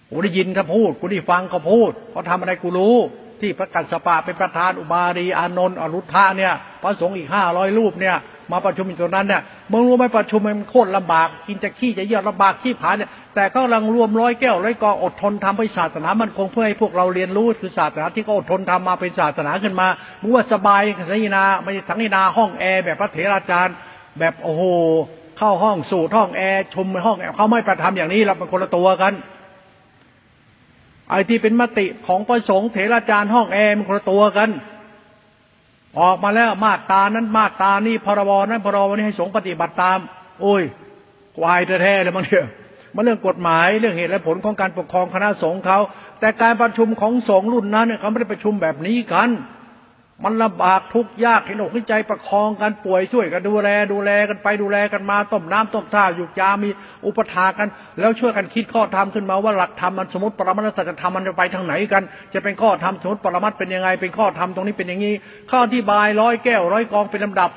[0.10, 2.96] กูได้ยินเขาพูดกูได้ฟังเขาพูดเขาทาอะไรกูรู้
[3.40, 8.16] ที่พระกัสสปะเป็นประธานอุบารีอานนท์อรุทธะเนี่ย พระสงฆ์อีกห้าร้อยรูปเนี่ย
[8.52, 9.42] มาประชุมอยู่ตรงนั้นเนี่ย
[9.72, 19.88] มึงรู้ไหมประชุมมันโคตรลำบาก กินจะขี้จะเยี่ยลำบากขี้ผาเนี่ยแต่เขากำลังรวมร้อยแก้วร้อยกออดทนทำให้ศาสนามันคงเพื่อให้พวกเราเรียนรู้คือศาสนาที่เขาอดทนทำมาเป็นศาสนาขึ้นมา
[20.22, 20.82] มึงว่าสบาย
[21.12, 23.76] สังฆนาไม่สังฆนาห้องแอร์แบบพระเถราจารย์
[24.20, 24.64] แบบโอ้โห
[25.38, 29.14] เข้าห้องสูดห้องแอร์ชมห้องแอร์เขาไม่ประทำอย่างนี้เราเป็นคนละตัวกัน
[31.10, 34.50] ไอ้ที่เป็นมติของประสงค์เถราจารย์ห้องแอร์มันคนละตัวกัน
[36.00, 40.00] ออกมาแล้วมาตานั้นมาตานี่พรบนั้นพรบนี้ให้สงปฏิบัติตาม
[40.42, 40.64] โอ้ย
[41.38, 42.46] ควายแท้ๆเลยมันเนี่ย
[42.96, 45.80] มันเรื่องกฎหมายเรื่องเหตุและผลของการปกครองคณะสงฆ์เขา
[46.20, 49.30] แต่การประชุมของสงฆ์รุ่นนั้นเนี่ยเขาไม่ได้ประชุมแบบนี้กัน
[50.24, 56.70] มันลำบากทุกข์ยากเห็นอกเห็นใจประคองกันป่วยช่วยกันดูแล ดูแลกันไปดูแลกันมาต้มน้ำต้มท่าหยุกยามี
[57.06, 57.68] อุปถากัน
[58.00, 62.04] แล้วช่วยกันคิดข้อธรรมขึ้นมาว่าหลักธรรมมันสมมติปรมัตสัจธรรมมันจะไปทางไหนกัน
[62.34, 65.16] จะเป็นข้อธรรมสมมติปรมัตเป็นยังไง เป็นข้อธรรมตรงนี้เป็นอย่างนี้
[65.52, 67.50] ข้อที่บายร้อยแก้วร้อยกองเป็นลำดับ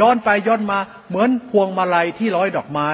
[0.00, 2.90] ย้อนไปย้อนมาเหมือนพวงมาลัยที่ร้อยดอกไม้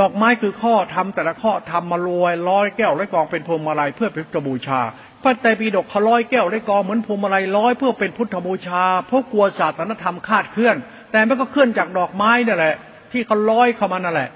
[0.00, 4.80] ดอกไม้คือข้อธรรมแต่ละข้อธรรมมารวยร้อยแก้วร้อยกองเป็นพวงมาลัยเพื่อเป็นกระบูชา
[5.24, 10.76] พระไตรปิฎกเขาร้อยแก้วได้กองเหมือนพวงมาลัยร้อยเพื่อเป็นพุทธบูชาเพราะกลัวศาสนธรรมคาดเคลื่อน
[11.12, 12.74] แต่มันก็เคลื่อนจากดอกไม้นั่นแหละ
[13.12, 14.30] ที่เขาร้อยเข้ามานั่นแหละ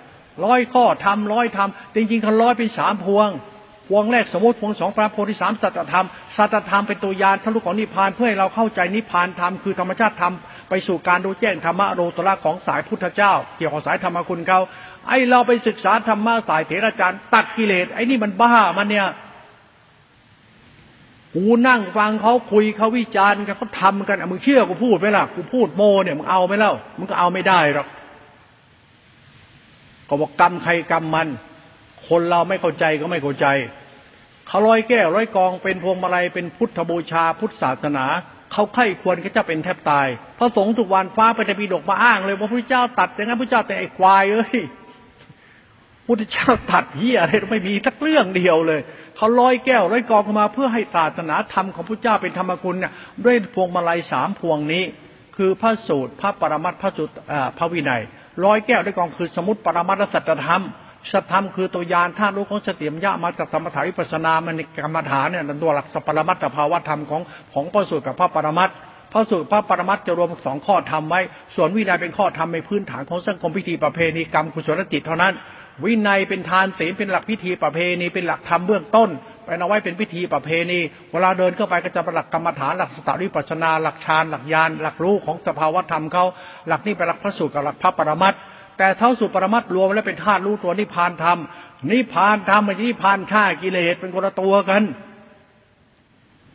[0.44, 3.30] ร้อยข้อทำร้อยทำจริงๆเขาร้อยเป็นสามพวง
[3.88, 10.34] พวงแรกสมมติพวงสองพระโพธิสามสัจธรรมสัจธรรมเป็นตัวยานทะลุของนิพพานเพื่อให้เราเข้าใจนิพพานธรรมคือธรรมชาติธรรม
[10.68, 14.60] ไปสู่การดูแจ้งธรรมะโรตระของสายพุทธเจ้า เกี่ยวกับสายธรรมคุณเขา
[15.08, 19.06] ไอเราไปศึกษาธรรมะสายเถรจารย์ตัดกิเลสไอนี่มันบ้ามันเนี่ย
[21.34, 27.88] กูนั่งฟังเขาคุยเขาวิจารณ์กันเขาทำกันมึงเชื่อกูพูดไหมล่ะกูพูดโมเนี่ยมึงเอาไหมเล่ามึงก็เอาไม่ได้หรอก
[30.08, 31.28] ก็บอกกรรมใครกรรมมัน
[32.08, 33.46] คนเราไม่เข้าใจก็ไม่เข้าใจ
[34.48, 38.04] เขาร้อยแก้วร้อยกองเป็นพวงมาลัยเป็นพุทธบูชาพุทธศาสนา
[38.52, 40.08] เขาไข้ควรก็จะเป็นแทบตาย
[40.38, 44.58] พระสงฆ์ทุกวันฟ้าไปจะปีดกมาอ้างเลยว่าพระเจ้าตัดอย่างนั้นพระเจ้าแต่ไอ้ควายเอ้ย
[46.06, 48.80] พุทธเจ้าตัดเหี้ยอะไรไม่มีสักเรื่องเดียวเลย
[49.18, 52.92] เขาร้อยแก้วร้อยกองมาเพื่อให้ศาสนาธรรมของพระเจ้าเป็นธรรมคุณเนี่ย
[53.24, 54.84] ด้วยพวงมาลัยสามพวงนี้
[55.36, 57.10] คือพระสูตรพระปรมัตพระสุต
[57.58, 58.02] พระวินัย
[58.44, 60.62] ร้อยแก้วร้อยกองคือสมุติปรมัตสัจธรรม
[61.12, 67.22] สัจธรรมคือตัวยานท่ารู้ของสติมยะมาจากสมถาวิปัสนามันกรรมฐานเนี่ยตัวหลักสัปรมัตภาวธรรมของ
[67.54, 68.70] ของพระสูตรกับพระปรมัต
[69.12, 71.20] พระสูตรพระปรมัตจะรวมสองข้อธรรมไว้
[71.54, 75.32] ส่วนวินัยเป็นข้อธรรมในพื้นฐานของสังคมพิธีประเพณีกรรมกุศลจิตเท่านั้น
[75.84, 79.10] วินัยเป็นทานศีลเป็นหลักพิธีประเพณีเป็นหลักธรรมเบื้องต้น
[79.44, 80.80] เป็นเอาไว้เป็นพิธีประเพณี
[81.12, 86.24] เวลาเดินเข้าไปก็จะเป็นหลักกรรมฐานหลักสตวิปัชนา หลักฌานหลักญาณหลักรู้ของสภาวธรรมเขา
[86.68, 88.34] หลักนี้เป็นหลักพระสูตรกับหลักพระปรมัต
[88.78, 91.38] แต่เท่าสุปรมัตรวมแล้วเป็นธาตุรู้ตัวนิพพานธรรม
[91.90, 94.82] นิพพานธรรมม่ใช่นิพพานฆ่ากิเลสเป็นคนละตัวกัน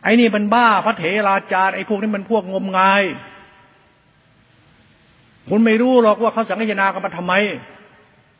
[0.03, 3.03] ไอ้นี่มันบ้าพระเถราจารย์ไอ้พวกนี้มันพวกงมงาย
[5.49, 7.33] คุณไม่รู้หรอกว่าเขาสังเกตนากันมาทำไม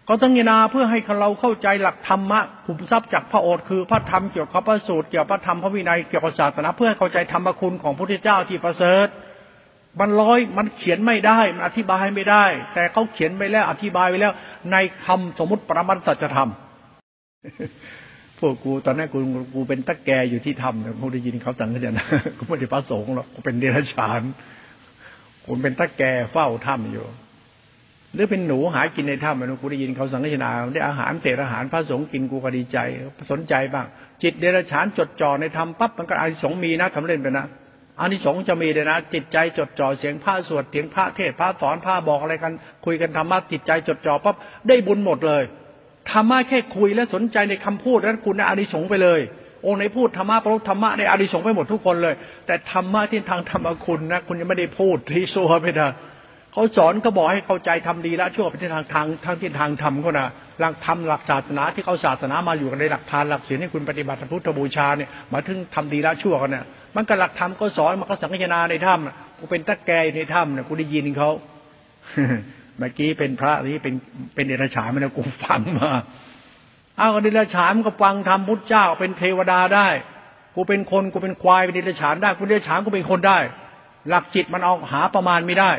[0.06, 9.08] เขาตั้งยนาเพื่อให้เราเข้าใจหลักธรรมะขุมทรัพย์จากพระโอษฐ์คือพระธรรมเกี่ยวกับพระสูตรเกี่ยวกับพระธรรมพระวินัยเกี่ยวกับศาสนาเพื่อเข้าใจธรรมคุณของพระพุทธเจ้าที่ประเสริฐ
[9.99, 14.34] มันร้อยมันเขียนไม่ได้มันอธิบายไม่ได้ แต่เขาเขียนไปแล้วอธิบายไปแล้ว
[14.72, 14.76] ใน
[15.06, 16.49] คำสมมติปรมัตสัจธรรม
[18.39, 19.20] พวกกูตอนนั้นกู
[19.54, 22.06] กูเป็นตะแกอยู่ที่ธรรมเนี่ยกูได้ยินเขาสั่งกันนะ
[22.38, 24.22] กูไม่ได้พระสงฆ์หรอกกูเป็นเดรัจฉาน
[25.45, 27.06] กูเป็นตะแกเฝ้าถ้ำอยู่
[28.14, 32.78] หรือเป็นหนูหากินในถ้ำมันกูได้ยินเขาสังเกตนาได้อาหารเศษอาหารพระสงฆ์กินกูก็ดีใจ
[33.32, 33.86] สนใจบ้าง
[34.24, 37.45] จิตเดรัจฉานจดจ่อในธรรมปั๊บมันก็อานิสงส์มีนะทำเล่นไปนะ
[37.99, 42.53] อานิสงส์จะมีเลยนะ จิตใจจดจ่อเสียงพระสวดเสียงพระเทศพระสอนพระบอกอะไรกัน
[42.86, 44.36] คุยกันธรรมะจิตใจจดจ่อปั๊บ
[44.68, 45.43] ได้บุญหมดเลย
[46.11, 49.20] ธรรมะแค่คุยและสนใจในคำพูดนั้นคุณได้อานิสงส์ไปเลย
[49.61, 55.91] โอ้ในพูดธรรมะประธรรมะในอานิสงส์ไปหมดทุกคนเลย แต่ธรรมะที่ทางธรรมคุณนะคุณยังไม่ได้พูดที่ซัวไปนะ
[56.54, 60.28] เขาสอนก็บอกให้เข้าใจทำดีล้วชั่วไปที่ทางทางทางที่ทางธรรมก็นะ
[60.60, 71.30] หลักธรรมหลักศาสนาที่เขาศาสนามาอยู่กันในหลักทานหลักศีลให้คุณปฏิบัติพุทธบูชาเนี่ยมาถึงทำดีล้วชั่วกันเนี่ยมันก็หลักธรรมก็สอนมันก็สังเกนาในถ้ำกูเป็นตะแกในถ้ำเนี่ยกูได้ยินเขา
[72.80, 73.93] เมื่อกี้เป็นพระนี่เป็น
[74.36, 75.91] เป็นเดรัจฉานมันกูฟังมา
[76.99, 79.88] อ้าวเดรัจฉานมันก็ฟังธรรมพุทธเจ้าเป็นเทวดาได้
[80.56, 83.38] กูเป็นคนกูเป็นควายเป็นเดรัจฉานได้กูเดรัจฉานกูเป็นคนได้
[84.10, 85.72] หลักจิตมันเอาหาประมาณไม่ได้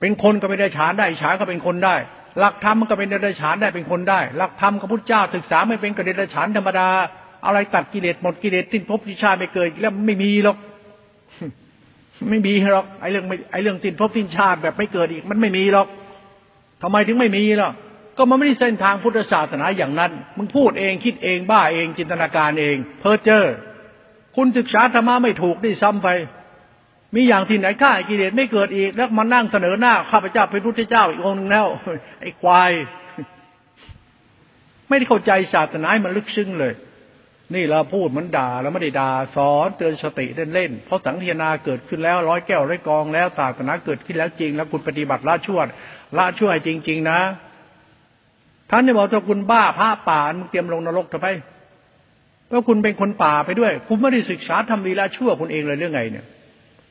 [0.00, 1.96] เป็นคนก็เป็นเดรัจฉานได้ฉานก็เป็นคนได้
[2.38, 6.88] หลักธรรมมันก็เป็นเดรัจฉานได้เป็นคนได้ หลักธรรมของพุทธเจ้าศึกษาไม่เป็นก็เดรัจฉานธรรมดา
[7.46, 10.56] อะไรตัดกิเลสหมดกิเลสทิ้นภพที่ชาติไม่เกิดแล้วไม่มีหรอก
[12.30, 15.86] ไม่มีหรอกไอ้เรื่องไอ้เรื่องสิ้นภพสิ้นชาติแบบไม่เกิดอีกมันไม่มีหรอก
[16.82, 17.70] ทำไมถึงไม่มีล่ะ
[18.16, 23.44] ก็มันไม่ได้เส้นทางพุทธศาสนาอย่างนั้น มึงพูดเองคิดเองบ้าเองจินตนาการเอง เพ้อเจ้อ
[24.36, 26.08] คุณศึกษาธรรมะไม่ถูกได้ซ้ำไป
[27.14, 31.66] มีอย่างที่ไหนฆ่ากิเลสไม่เกิดอีก แล้วมานั่งเสนอหน้าข้าพเจ้าเป็นพุทธเจ้าอีกองหนึ่งแล้ว
[32.20, 32.70] ไอ้ควาย
[34.88, 36.72] ไม่ได้เข้าใจศาสนาให้มันลึกซึ้งเลย
[37.54, 45.60] นี่เราพูดมันด่าแล้วไม่ได้ด่าสอนเตือนสติเล่นเล่นเพราะสังเทนาเกิดขึ้นแล้วร้อยแก้วร้อยกองแล้วศาสนาเกิดขึ้นแล้วจริง แล้วคุณปฏิบัติละชั่ว
[46.18, 47.20] ละชั่วจริง ๆ นะ
[48.70, 51.28] ท่านจะบอกถ้าคุณบ้าพระป่ามึงเตรียมลงนรกทำไม
[52.46, 56.26] เพราะคุณเป็นคนป่าไปด้วย คุณไม่ได้ศึกษาทำดีละชั่วคุณเองเลยเรื่องไงเนี่ย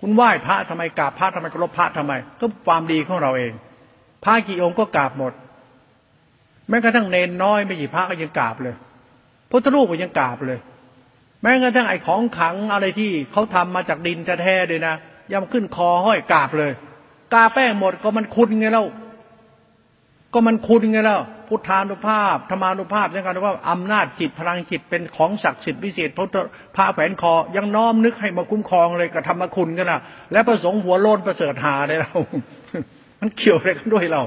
[0.02, 3.54] คุณไหว้พระทำไมกราบพระทำไมเคารพพระทำไม ก็ความดีของเราเอง
[4.24, 5.34] พระกี่องค์ก็กราบหมด
[6.70, 8.76] แม้กระทั่งเนนน้อยไม่กี่พระก็ยังกราบเลย
[9.50, 10.60] พุทธรูปก็ยังกราบเลย
[11.42, 14.96] แม้กระทั่งไอ้ของขังอะไรที่เขาทำมาจากดินแท้ๆเลยนะ
[15.32, 16.72] ยำขึ้นคอห้อยกาบเลย
[17.34, 18.86] กาแป้งหมดก็มันคุณไงเล่า
[20.34, 26.28] ก็มันคุณไงแล้ว พุทธานุภาพธรรมานุภาพยังกันว่าอำนาจจิตพลังจิตเป็นของศักดิ์สิทธิ์พิเศษพระ
[26.76, 32.14] พระแฝนคอ ยังน้อมนึกให้มาคุ้มครองเลยกับธรรมคุณกันนะและประสงค์หัวโลนประเสริฐหาเลยเรา
[33.20, 34.22] มันเกี่ยวอะไรกันด้วยเรา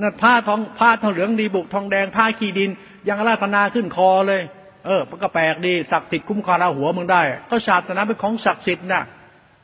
[0.00, 2.70] นั่นผ้าทองผ้าทองเหลืองดีบุกทองแดงผ้าขีดิน
[3.08, 4.42] ยังราธนาขึ้นคอเลย
[4.86, 9.02] เออมันก็แปลกดีศักดิ์สิทธิ์คุ้มครองเราหัวมึงได้ ก็ศาสนาเป็นของศักดิ์สิทธิ์นะ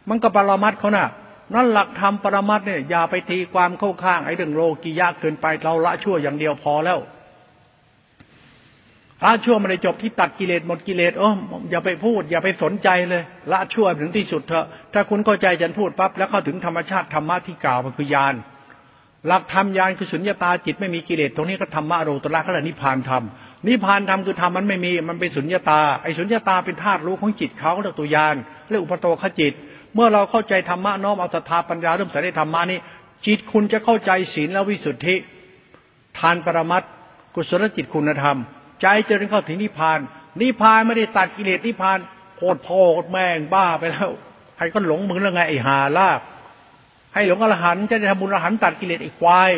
[0.09, 1.07] มันก็ปรมัดเขาน่ะ
[1.55, 6.99] นั่นหลักธรรมปรมัตเนี่ยอย่าไปตีความเข้าข้างไอ้เรื่องโลกียะเกินไปเราละชั่วอย่างเดียวพอแล้ว
[9.25, 11.29] ละชั่วไม่ได้จบที่ตัดกิเลสหมดกิเลสโอ้
[11.71, 13.23] อย่าไปพูด อย่าไปสนใจเลย
[13.53, 18.35] ละชั่วถึงที่สุดเถอะ ถ้าคุณเข้าใจฉันพูดปั๊บแล้วเข้าถึงธรรมชาติธรรมะที่กล่าวมันคือยาน
[19.27, 23.23] หลักธรรมยานคือสุญญตาจิตไม่มีกิเลสตรงนี้ก็ธรรมะโรตระก็เลยนิพพานธรรม
[23.67, 28.37] นิพพานธรรมคือธรรมมันไม่มีมันเป็นสุญญตาไอ้สุญญตาเป็นธาตุรู้ของจิตเขาเรียกตัวยาน
[28.69, 29.53] เรียกอุปโตขจิต
[29.95, 32.79] เมื่อเราเข้าใจธรรมะน้อมเอาศรัทธาปัญญาเริ่มใส่ในธรรมะนี้
[33.27, 35.17] จิตคุณจะเข้าใจศีลและวิสุทธิ
[36.19, 36.83] ทานปรมัต
[37.35, 38.37] กุศลจิตคุณธรรม
[38.83, 39.99] ใจจะได้เข้าถึงนิพพาน
[40.41, 41.99] นิพพานไม่ได้ตัดกิเลสนิพพาน
[42.37, 42.81] โคตรพ่อ
[43.13, 44.11] แม่งบ้าไปแล้ว
[44.57, 46.21] ใครก็หลงมึงแล้วไงไอ้หาลาก
[47.15, 49.51] ให้หลงอรหันจะได้ทำบุญอรหันตัดกิเลสไอ้ควาย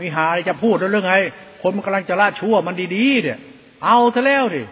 [0.00, 1.14] มีหาอะไรจะพูดเรื่องไง
[1.62, 3.38] คนมันกำลังจะละชั่วมันดีๆเนี่ย
[3.84, 4.62] เอาซะแล้วดิ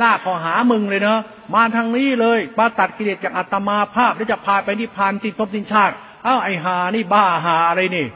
[0.00, 1.20] ลากขอหามึงเลยเนาะ
[1.54, 8.06] มาทางนี้เลยมาตัดกิเลสจากอัตมาภาพแล้วจะพาไปนิพพานที่พบสินชาติเอ้าไอหานี่บ้าหาอะไรนี่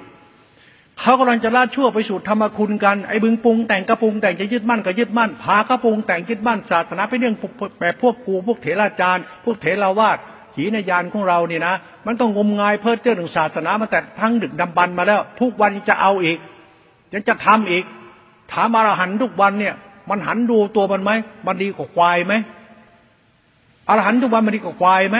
[1.00, 7.34] เขากำลังจะลาดชั่วไปสู่ธรรมคุณกันไอ้บึงปรุงแต่งกระปรุงแต่งจะยึดมั่นก็ยึดมั่นพากระปรุงแต่งยึดมั่นศาสนาไปเรื่อง
[7.80, 10.18] แบบพวกกูพวกเถราจารย์ พวกเถราวาส
[10.54, 11.74] ขีนยานของเราเนี่ยนะ
[12.06, 16.38] มันต้องงมงายเพิ่มเติมถึงศาสนามาแต่ทั้งดึกดำบรรมาแล้ว ทุกวันจะเอาอีก
[17.12, 17.84] ยังจะทำอีก
[18.52, 19.74] ถามอรหันทุกวันเนี่ย
[20.10, 21.10] มันหันดูตัวมันไหม
[21.46, 22.34] มันดีกว่าควายไหม
[23.88, 25.18] อรหันทุกวันมันดีกว่าควายไหม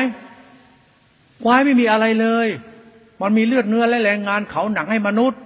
[1.42, 2.48] ควายไม่มีอะไรเลย
[3.22, 5.40] มันมีเลือดเนื้อและแรงงานเขาหนังให้มนุษย์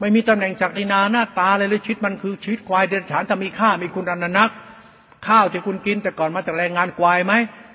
[0.00, 4.50] ไม่มีตำแหน่งศักดินาหน้าตาเลยเลยชีวิตมันคือชีวิตควายเดรัจฉานจะมีค่ามีคุณอนันนัก
[5.26, 7.32] ข้าวที่คุณกินแต่ก่อนมาจากแรงงานควายไหม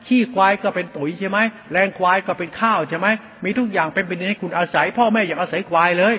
[0.08, 1.40] ขี้ควายก็เป็นปุ๋ยใช่ไหม
[1.72, 3.08] แรงควายก็เป็นข้าวใช่ไหม
[3.44, 6.16] มีทุกอย่างเป็นเป็นให้คุณอาศัย พ่อแม่อยากอาศัยควายเลย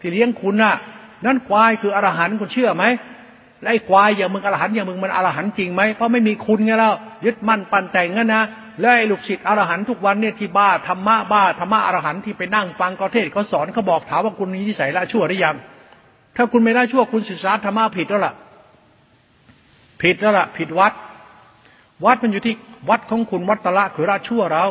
[0.00, 0.74] ที่เลี้ยงคุณน่ะ
[1.26, 2.84] นั่นควายคืออรหันต์คุณเชื่อไหม
[3.62, 6.94] ไล่ควายอย่างมึงอรหันอย่างมึงมันอรหันจริงไหมเพราะไม่มีคุณไงแล้ว
[7.24, 8.44] ยึดมั่นปั่นแต่งงั้นนะ
[8.80, 15.56] แล้วไอ้ลูกศิษย์อรหันทุกวันเนี่ยที่บ้าธรรมะบ้าธรรมะอรหันที่ไปนั่งฟังกเทศเขาสอนเขาบอกถามว่าคุณมีนิสัยละชั่วหรือยัง
[16.36, 18.34] ถ้าคุณไม่ละชั่วคุณศึกษาธรรมะผิดแล้วล่ะ
[20.02, 20.92] ผิดแล้วล่ะ ผิดวัด
[22.04, 22.54] วัดมันอยู่ที่
[22.90, 24.64] วัดของคุณวัดตะละคือละชั่วเรา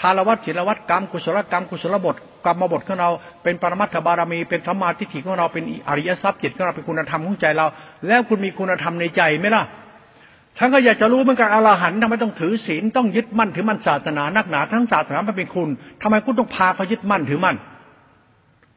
[0.00, 2.16] ทารวัตศิลวัตกรรมกุศลกรรมกุศลบท
[2.46, 3.10] กรรมบทของเรา
[3.42, 7.66] เป็นปรมัตถบารมี เป็นธรรมาทิฏฐิของเรา เป็นอริยทรัพย์จิตของเรา เป็นคุณธรรมของใจเรา
[8.06, 9.64] แล้วคุณมีคุณธรรมในใจไหมล่ะ
[10.58, 15.68] ทั้งก็อยากจะรู้เหมือนกันอรหันต์ทำไมต้องถือศีล ต้องยึดมั่นถือมั่นศาสนา นักหนา ทั้งศาสนามันเป็นคุณ
[16.02, 17.56] ทำไมคุณต้องพาเขายึดมั่นถือมั่น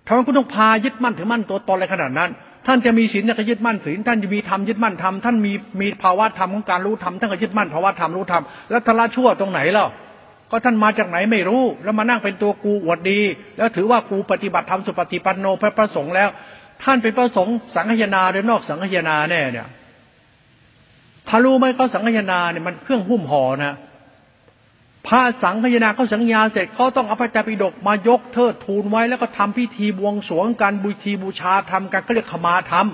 [0.07, 2.30] ทำไมคุณต้องพายึดมั่นถือมั่นตัวตนอะไรขนาดนั้น
[2.67, 9.88] ท่านจะมีศีลก็ยึดมั่นศีล ท่านจะมีธรรมยึดมั่นธรรม ท่านมีมีภาวะธรรมของการรู้ธรรม ท่านก็ยึดมั่นภาวะธรรมรู้ธรรม แล้วทละชั่วตรงไหนล่ะ
[10.51, 13.19] ก็ท่านมาจากไหนไม่รู้ แล้วมานั่งเป็นตัวกูอวดดี
[13.57, 16.29] แล้วถือว่ากูปฏิบัติธรรมสุปฏิปันโนพระประสงค์แล้ว
[16.83, 19.67] ท่านเป็นประสงค์สังฆยนาหรือนอกสังฆยนาแน่เนี่ย
[21.27, 23.75] ถ้ารู้ไหมเขาสังฆยนาเนี่ยมันเครื่องหุ้มห่อนะ
[25.07, 32.87] พระสังฆยนาเขาสังญาเสร็จเขาต้องเอาพระจาปิฎกมายกเทิดทูลไว้แล้วก็ทำพิธีบวงสรวงการบูชีบูชาทำกันก็เรียกขมาธรรม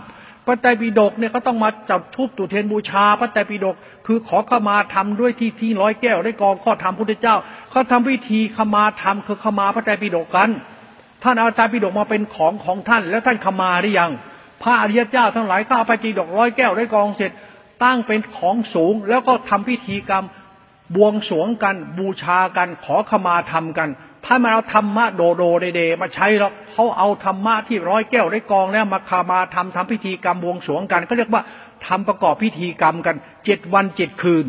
[0.46, 3.76] พระไตรปิฎกเนี่ยก็ต้องมาจับทุบตุเทนบูชา พระไตรปิฎก
[4.06, 7.36] คือขอขมาทำด้วยที่ที่ร้อยแก้วได้กองข้อธรรมพุทธเจ้า
[7.72, 10.50] เขาทำพิธีขมาธรรมคือขมาพระไตรปิฎกกัน
[11.24, 14.12] ท่านเอาไตรปิฎกมาเป็นของของท่าน แล้วท่านขมาหรือยัง
[14.64, 17.32] พระอริยเจ้าทั้งหลายก็เอาไปปิฎกร้อยแก้วได้กองเสร็จ
[17.84, 20.26] ตั้งเป็นของสูงแล้วก็ทำพิธีกรรม
[20.96, 23.90] บวงสรวงกันบูชากัน ขอขมาทำกัน
[24.26, 31.44] ถ้านมาเอาธรรมะโดโดเดเดมาใช้หรอกเขาเอาธรรมะที่ร้อยแก้วได้กองแล้วมาคามาทำทำพิธีกรรมบวงสรวงกันก็เรียกว่า
[31.88, 33.16] ทำประกอบพิธีกรรมกัน
[33.46, 34.46] เจ็ดวันเจ็ดคืน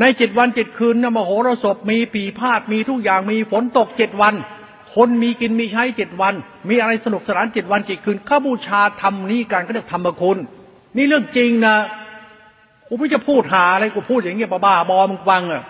[0.00, 4.34] ในเจ็ดวันเจ็ดคืนนะมโหรสพมีปีพาดมีทุกอย่างมีฝนตกเจ็ดวัน
[4.94, 6.34] คนมีกินมีใช้เจ็ดวัน
[6.68, 10.38] มีอะไรสนุกสนานเจ็ดวันเจ็ดคืนข้าบูชาทำนี้กันก็เรียกธรรมคุณ
[10.96, 11.76] นี่เรื่องจริงนะ
[12.86, 15.62] กูไม่จะพูดหาอะไรกูพูดอย่างเงี้ยบ้าบอมึงฟังอะ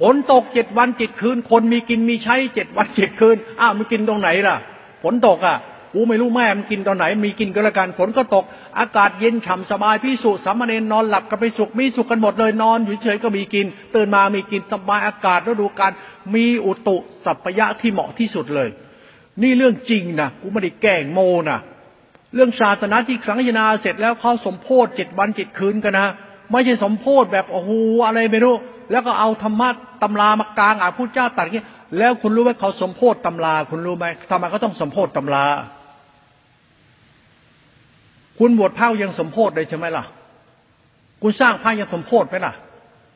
[0.00, 4.56] ฝนตกเจ็ดวันเจ็ดคืน คนมีกินมีใช้เจ็ดวันเจ็ดคืนอ้าวมันกินตรงไหนล่ะ
[5.02, 5.56] ฝนตกอะ
[5.94, 8.44] กูไม่รู้แม่มันกินตอนไหน มีกินก็แล้วกันฝนก็ตก
[8.78, 15.92] อากาศเย็นฉ่าสบายพี่สุสามเณรนอนหลับกันไปสุขมีสุขกันหมดเลยนอนอยู่เฉยก็มีกินตื่นมามีกินสบายอากาศแล้วดูการ
[16.34, 18.68] มีอุตุสัพยะที่เหมาะที่สุดเลย
[19.42, 21.20] นี่เรื่องจริงนะกูไม่ได้แกล้งโม
[21.50, 21.58] นะ
[22.34, 26.06] เรื่องศาสนาที่สังฆนาเสร็จแล้วเขาสมโพธิเจ็ดวันเจ็ดคืนกันนะ
[26.50, 27.70] ไม่ใช่สมโพธิแบบโอ้โห
[28.06, 28.54] อะไรไม่รู้
[28.90, 29.68] แล้วก็เอาธรรมะ
[30.02, 31.64] ตำรามากลางอะพุทธเจ้าตัดอย่างนี้
[31.98, 35.44] แล้วคุณรู้ไหมเขาสมโพธิตำรา คุณรู้ไหมทำไมเขาต้องสมโพธิตำรา
[38.44, 40.04] คุณบวชพระยังสมโพธิเลยใช่ไหมล่ะ
[41.22, 42.54] คุณสร้างพระยังสมโพธิไหมล่ะ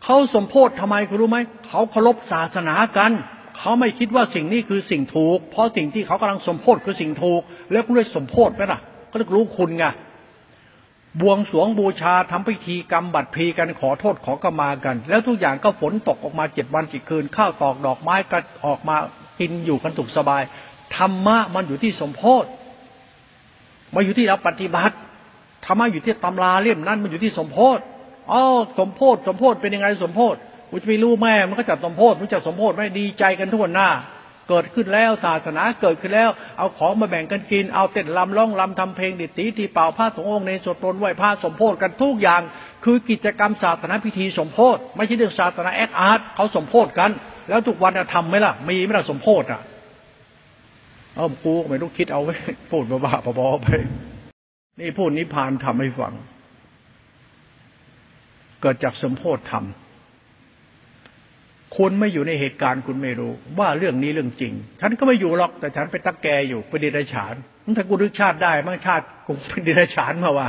[0.04, 3.12] เขาสมโพธิทำไมคุณรู้ไหมเขาเคารพศาสนากัน
[3.58, 7.40] เขาไม่คิดว่าสิ่งนี้คือสิ่งถูก เพราะสิ่งที่เขากำลังสมโพธิคือสิ่งถูก
[7.72, 9.84] แล้วคุณเลยสมโพธิไหมล่ะเขาเรียกรู้คุณไง
[11.20, 18.96] บวงสวงบูชาทำพิธีกรรมบัตรพีกันขอโทษขอกมากัน แล้วทุกอย่างก็ฝนตกออกมาเจ็ดวันเจ็ดคืน ข้าวตอกดอกไม้ก็ออกมา
[19.38, 20.42] กินอยู่กันสุขสบาย
[20.96, 22.48] ธรรมะมันอยู่ที่สมโพธิ
[23.94, 24.96] มาอยู่ที่เราปฏิบัติ
[25.66, 27.78] ธรรมะอยู่ที่ตำราเล่มนั้นมันอยู่ที่สมโพธ
[28.32, 28.42] อ๋อ
[28.78, 30.34] สมโพธสมโพธเป็นยังไงสมโพธ
[30.70, 33.90] กูจะไปรู้แม่ มันก็จัดสมโพธมันจัดสมโพธไม่ดีใจกันทุกหน้า
[34.48, 42.42] เกิดขึ้นแล้วศาสนาเกิดขึ้นแล้ว เอาของมาแบ่งกันกิน เอาเต้นลำร้องลำทำเพลงดิตีทีเป่าผ้าสงองค์ในสวดมนไหว้พระสมโพธกันทุกอย่าง
[42.84, 47.10] คือกิจกรรมศาสนาพิธีสมโพธไม่ใช่เรื่องศาสนาแอคอาร์ตเขาสมโพธกัน
[47.48, 49.60] แล้วทุกวันทำไหมล่ะ มีไหมล่ะสมโพธอะ
[51.14, 52.34] เอากูไม่ต้คิดเอาไว้
[52.70, 53.68] พูดบ้าๆบอๆไป
[54.80, 56.14] นี่พูดนิพพานทำให้ฟัง
[58.60, 59.64] เกิดจากสมโพธธรรม
[61.76, 67.34] คุณไม่อยู่ในเหตุการณ์คุณไม่รู้ ว่าเรื่องนี้เรื่องจริง ฉันก็ไม่อยู่หรอกแต่ฉันไปตักแกอยู่ไปเดรัจฉาน
[67.76, 70.48] ถ้ากูรึกชาติได้มั่งชาติกูเป็นเดรัจฉานมาว่า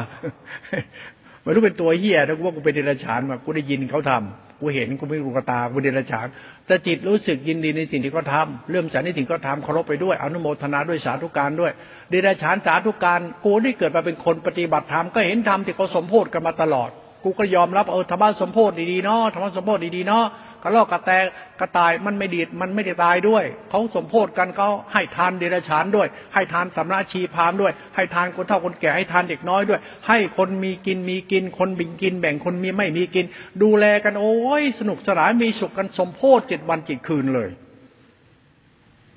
[1.41, 6.28] ไม่รู้เป็นตัวเฮียถ้ากูว่ากูเป็นเดรัจฉานมากูได้ยินเขาทำ กูเห็นกูไม่รู้กตากูเดรัจฉาน
[6.68, 11.72] แต่จิตรู้สึกยินดีในสิ่งที่เขาทาเรื่องฉันในสิ่งเขาทำเคารพไปด้วยอนุโมทนาด้วยสาธุการด้วย
[12.10, 16.89] เดรัจฉานสาธุการกูได้เกิดมาเป็นคนปฏิบัติธรรมก็เห็นธรรมที่เขาสมโพธกันมาตลอด
[17.24, 20.26] กูก็ยอมรับเออธรรมะสมโพธดีๆเนาะธรรมะสมโพธดีๆเนาะ
[20.64, 21.12] กระลอกกระแต
[21.60, 33.26] กระต่ายมันไม่ดีดมันไม่ได้ตายด้วย เขาสมโพธกันเขาให้ทานเดรัจฉานด้วย ให้ทานสำนักชีพามด้วย ให้ทานคนเฒ่าคนแก่ให้ทานเด็กน้อยด้วย ให้คนมีกินมีกิน คนบิงกิน แบ่งคนมีไม่มีกิน
[33.62, 37.49] ดูแลกันโอ้ยสนุกสนานมีสุขกันสมโพธเจ็ดวันเจ็ดคืนเลย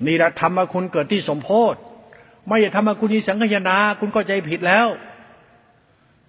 [0.05, 1.75] นี่แหละธรรมคุณเกิดที่สมโพธ
[2.47, 4.87] ไม่ใช่ธรรมคุณที่สังขยาคุณก็ใจผิดแล้ว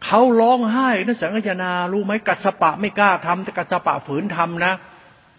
[0.04, 4.74] เขาร้องไห้นะสังขยารู้ไหมกัสปะไม่กล้าทำแต่กัสปะฝืนทำนะ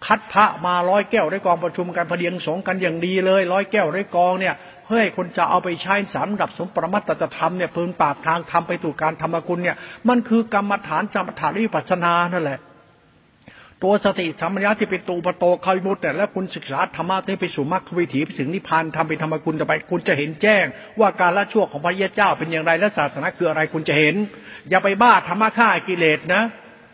[0.06, 9.76] คัดพระมาร้อยแก้วได้กองประชุมกันพเดียงสงกันอย่างดีเลยร้อยแก้วได้กองเนี่ยเพื่อให้คนจะเอาไปใช้สารดับสมปรมัตตธรรมเนี่ยพื้นปากทางทำไปตู่การธรรมกุลเนี่ย
[10.08, 12.60] มันคือกรรมฐานจำฐานวิปัสนานั่นแหละ
[13.82, 20.64] ตัวสติสัมปชัญญะที่เป็นตูปโตคอยมุตแต่แล้วคุณศึกษาธรรมะที่ไปสู่มรรควิถีไปถึงนิพพานทำไปธรรมกุลต่อไป คุณจะเห็นแจ้ง
[21.00, 24.14] ว่าการละชั่วของพระเยเจ้าเป็นอย่างไรและศาสนาคืออะไรคุณจะเห็น
[24.70, 26.42] อย่าไปบ้าธรรมะฆ่ากิเลสนะ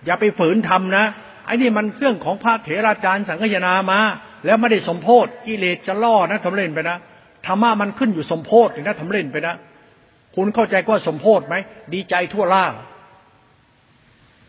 [0.06, 1.04] อย่าไปฝืนทำนะ
[1.50, 4.00] อ้นี่มันเรื่องของพระเถราจารย์สังฆยนามา
[4.44, 6.96] แล้วไม่ได้สมโพธกิเลสจะล่อนะทำเล่นไปนะ
[7.46, 9.54] ธรรมะมันขึ้นอยู่สมโพธินะทำเล่นไปนะ
[10.36, 11.54] คุณเข้าใจว่าสมโพธิไหม
[11.92, 12.64] ดีใจทั่วล่า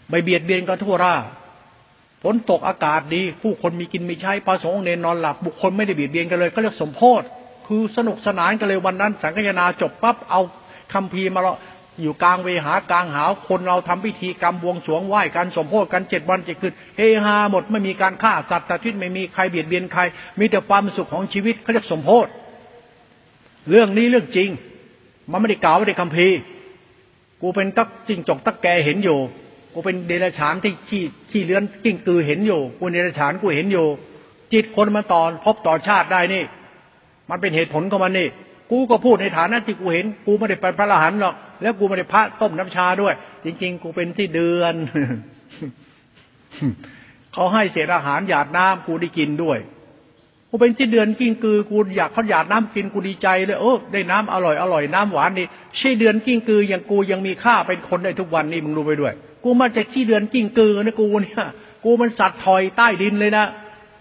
[0.10, 1.16] ไม่เบียดเบียนกันทั่วล่า
[2.24, 7.26] ฝนตกอากาศดี ผู้คนมีกินมีใช้พระสงฆ์เนนนอนหลับบุคคลไม่ได้เบียดเบียนกันเลยก็เรียกสมโพธิ
[7.68, 10.42] คือสนุกสนานกันเลยวันนั้น สังฆยนาจบปั๊บเอา
[10.94, 11.42] คำพีมา
[12.02, 20.02] อยู่กลางเวหากลางหาวคนเราทำพิธีกรรมบวงสรวงไหว้กันสมโพธิกันเจ็ดวันเจ็ดคืนเฮฮาหมดไม่มีการฆ่าสัตว์ตัดชีวิตไม่มีใครเบียดเบียนใคร
[20.40, 22.30] มีแต่ความสุขของชีวิตเขาเรียกสมโพธิ
[23.70, 24.50] เรื่องนี้เรื่องจริง
[25.32, 26.28] มันไม่ได้กล่าวไม่ได้คำพี
[27.42, 29.20] กูเป็นตักจิงจกตักแกเห็นอยู่
[29.74, 33.86] กูเป็นเดรัจฉานที่ขี้ขี้เลื้อนกิ้งตือเห็นอยู่กูเดรัจฉานกูเห็นอยู่
[34.54, 36.44] จิตคนมันต่อพบต่อชาติได้นี่
[37.30, 38.28] มันเป็นเหตุผลของมันนี่
[38.72, 44.74] กูก็พูดในฐานะที่กูเห็น กูไม่ได้เป็นพระอรหันต์หรอก แล้วกูไม่ได้พระต้มน้ำชาด้วย จริง ๆ กูเป็นที่เดือน
[47.34, 49.60] เขาให้เศษอาหารหยาดน้ำกูได้กินด้วย
[50.50, 55.48] กูเป็นที่เดือนกิ้งกือกูอยากเขาหยาดน้ำกินกูดีใจเลยโอ้ได้น้ำอร่อยอร่อยน้ำหวานนี่
[55.78, 61.46] ใช่เดือนกิ้งกืออย่างกูยังมีค่าเป็นคนได้ทุกวันนี่มึงรู้ไปด้วย กูมาจากที่เดือนกิ้งกือนะกูเนี่ย
[61.86, 63.46] กูมันสัตว์ถอยใต้ดินเลยนะ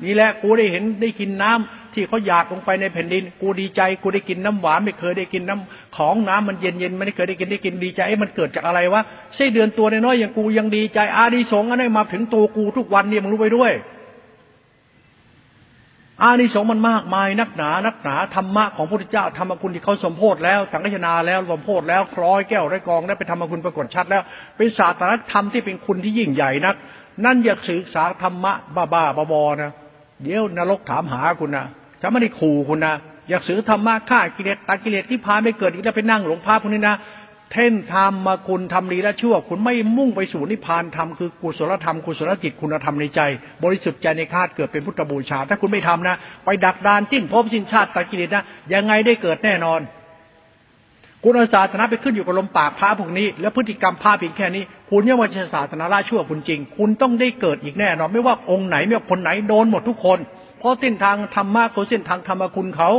[0.04, 9.02] นี่แหละกูได้เห็นได้กินน้ำ ที่เขาหยาดลงไปในแผ่นดิน กูดีใจ กูได้กินน้ำหวานไม่เคยได้กินน้ำของน้ำมันเย็นเย็นไม่ได้เคยได้กินได้กินดีใจมันเกิดจากอะไรวะ
[9.34, 13.72] ใช่เดือนตัวน้อยอย่างกูยังดีใจ อาดีสงอันนี้มาถึงตัวกูทุกวันเนี่ยมึงรู้ไปด้วย
[16.22, 24.22] อานิสงส์มันมากมายนักหนา นักหนาธรรมะของพระพุทธเจ้าธรรมคุณที่เขาสมโพธแล้วสังฆนาแล้วสมโพธแล้วคล้อยแก้วไรกองได้ไปธรรมคุณปรากฏชัดแล้ว
[24.56, 26.74] เป็นศาสตรธรรมที่เป็นคุณที่ยิ่งใหญ่นัก
[27.24, 29.72] นั่นอยากศึกษาธรรมะบ้าบ้าบอๆนะ
[30.22, 31.66] เดี๋ยวนรกถามหาคุณนะ
[32.00, 32.94] ฉันไม่ได้ขู่คุณนะ
[33.28, 36.96] อยากสือธรรมะฆ่ากิเลสตัดกิเลสที่พาไม่เกิดอีกแล้วไปนั่งหลงพาพวกนี้นะ
[37.52, 43.20] เท่นทำมาคุณทำดีและชั่ว คุณไม่มุ่งไปสู่นิพพานธรรมคือกุศลธรรมกุศลจิตคุณธรรมในใจ
[43.64, 49.80] บริสุทธิ์ใจในคาดเกิดเป็นพุทธบูชา ถ้าคุณไม่ทำนะ ไปดักดานจิ้นพบสิ้นชาติตัดกิเลสนะยังไงได้เกิดแน่นอน
[51.24, 60.18] คุณอาศาสนาไปขึ้นอยู่กับลมปากพระพวกนี้ แล้วพฤติกรรมพระเพียงแค่นี้ คุณยังว่าศาสนาละชั่วคุณจริง คุณต้องได้เกิดอีกแน่นอน ไม่ว่าองค์ไหนไม่ว่าคนไหนโดนหมดทุกคน
[60.60, 62.90] เพราะเส้นทางธรรมะคือเส้นทางธรรมคุณเขา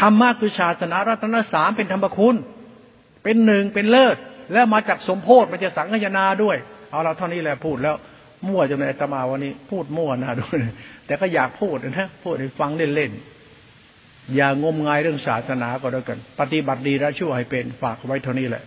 [0.00, 2.36] ธรรมะคือศาสนารัตนสามเป็นธรรมคุณ
[3.22, 4.16] เป็นหนึ่งเป็นเลิศ
[4.52, 6.56] แล้วมาจากสมโพธิมันจะสังฆนาด้วย
[6.90, 7.94] เอาเราเท่านี้แหละพูดแล้ว
[8.48, 10.56] มั่วจนในตมาวันนี้ พูดมั่วนะด้วย
[11.06, 18.62] แต่ก็อยากพูดนะพูดให้ฟังเล่นๆ อย่างมงายเรื่องศาสนาก็แล้วกัน ปฏิบัติดีและชั่วให้เป็นฝากไว้เท่านี้แหละ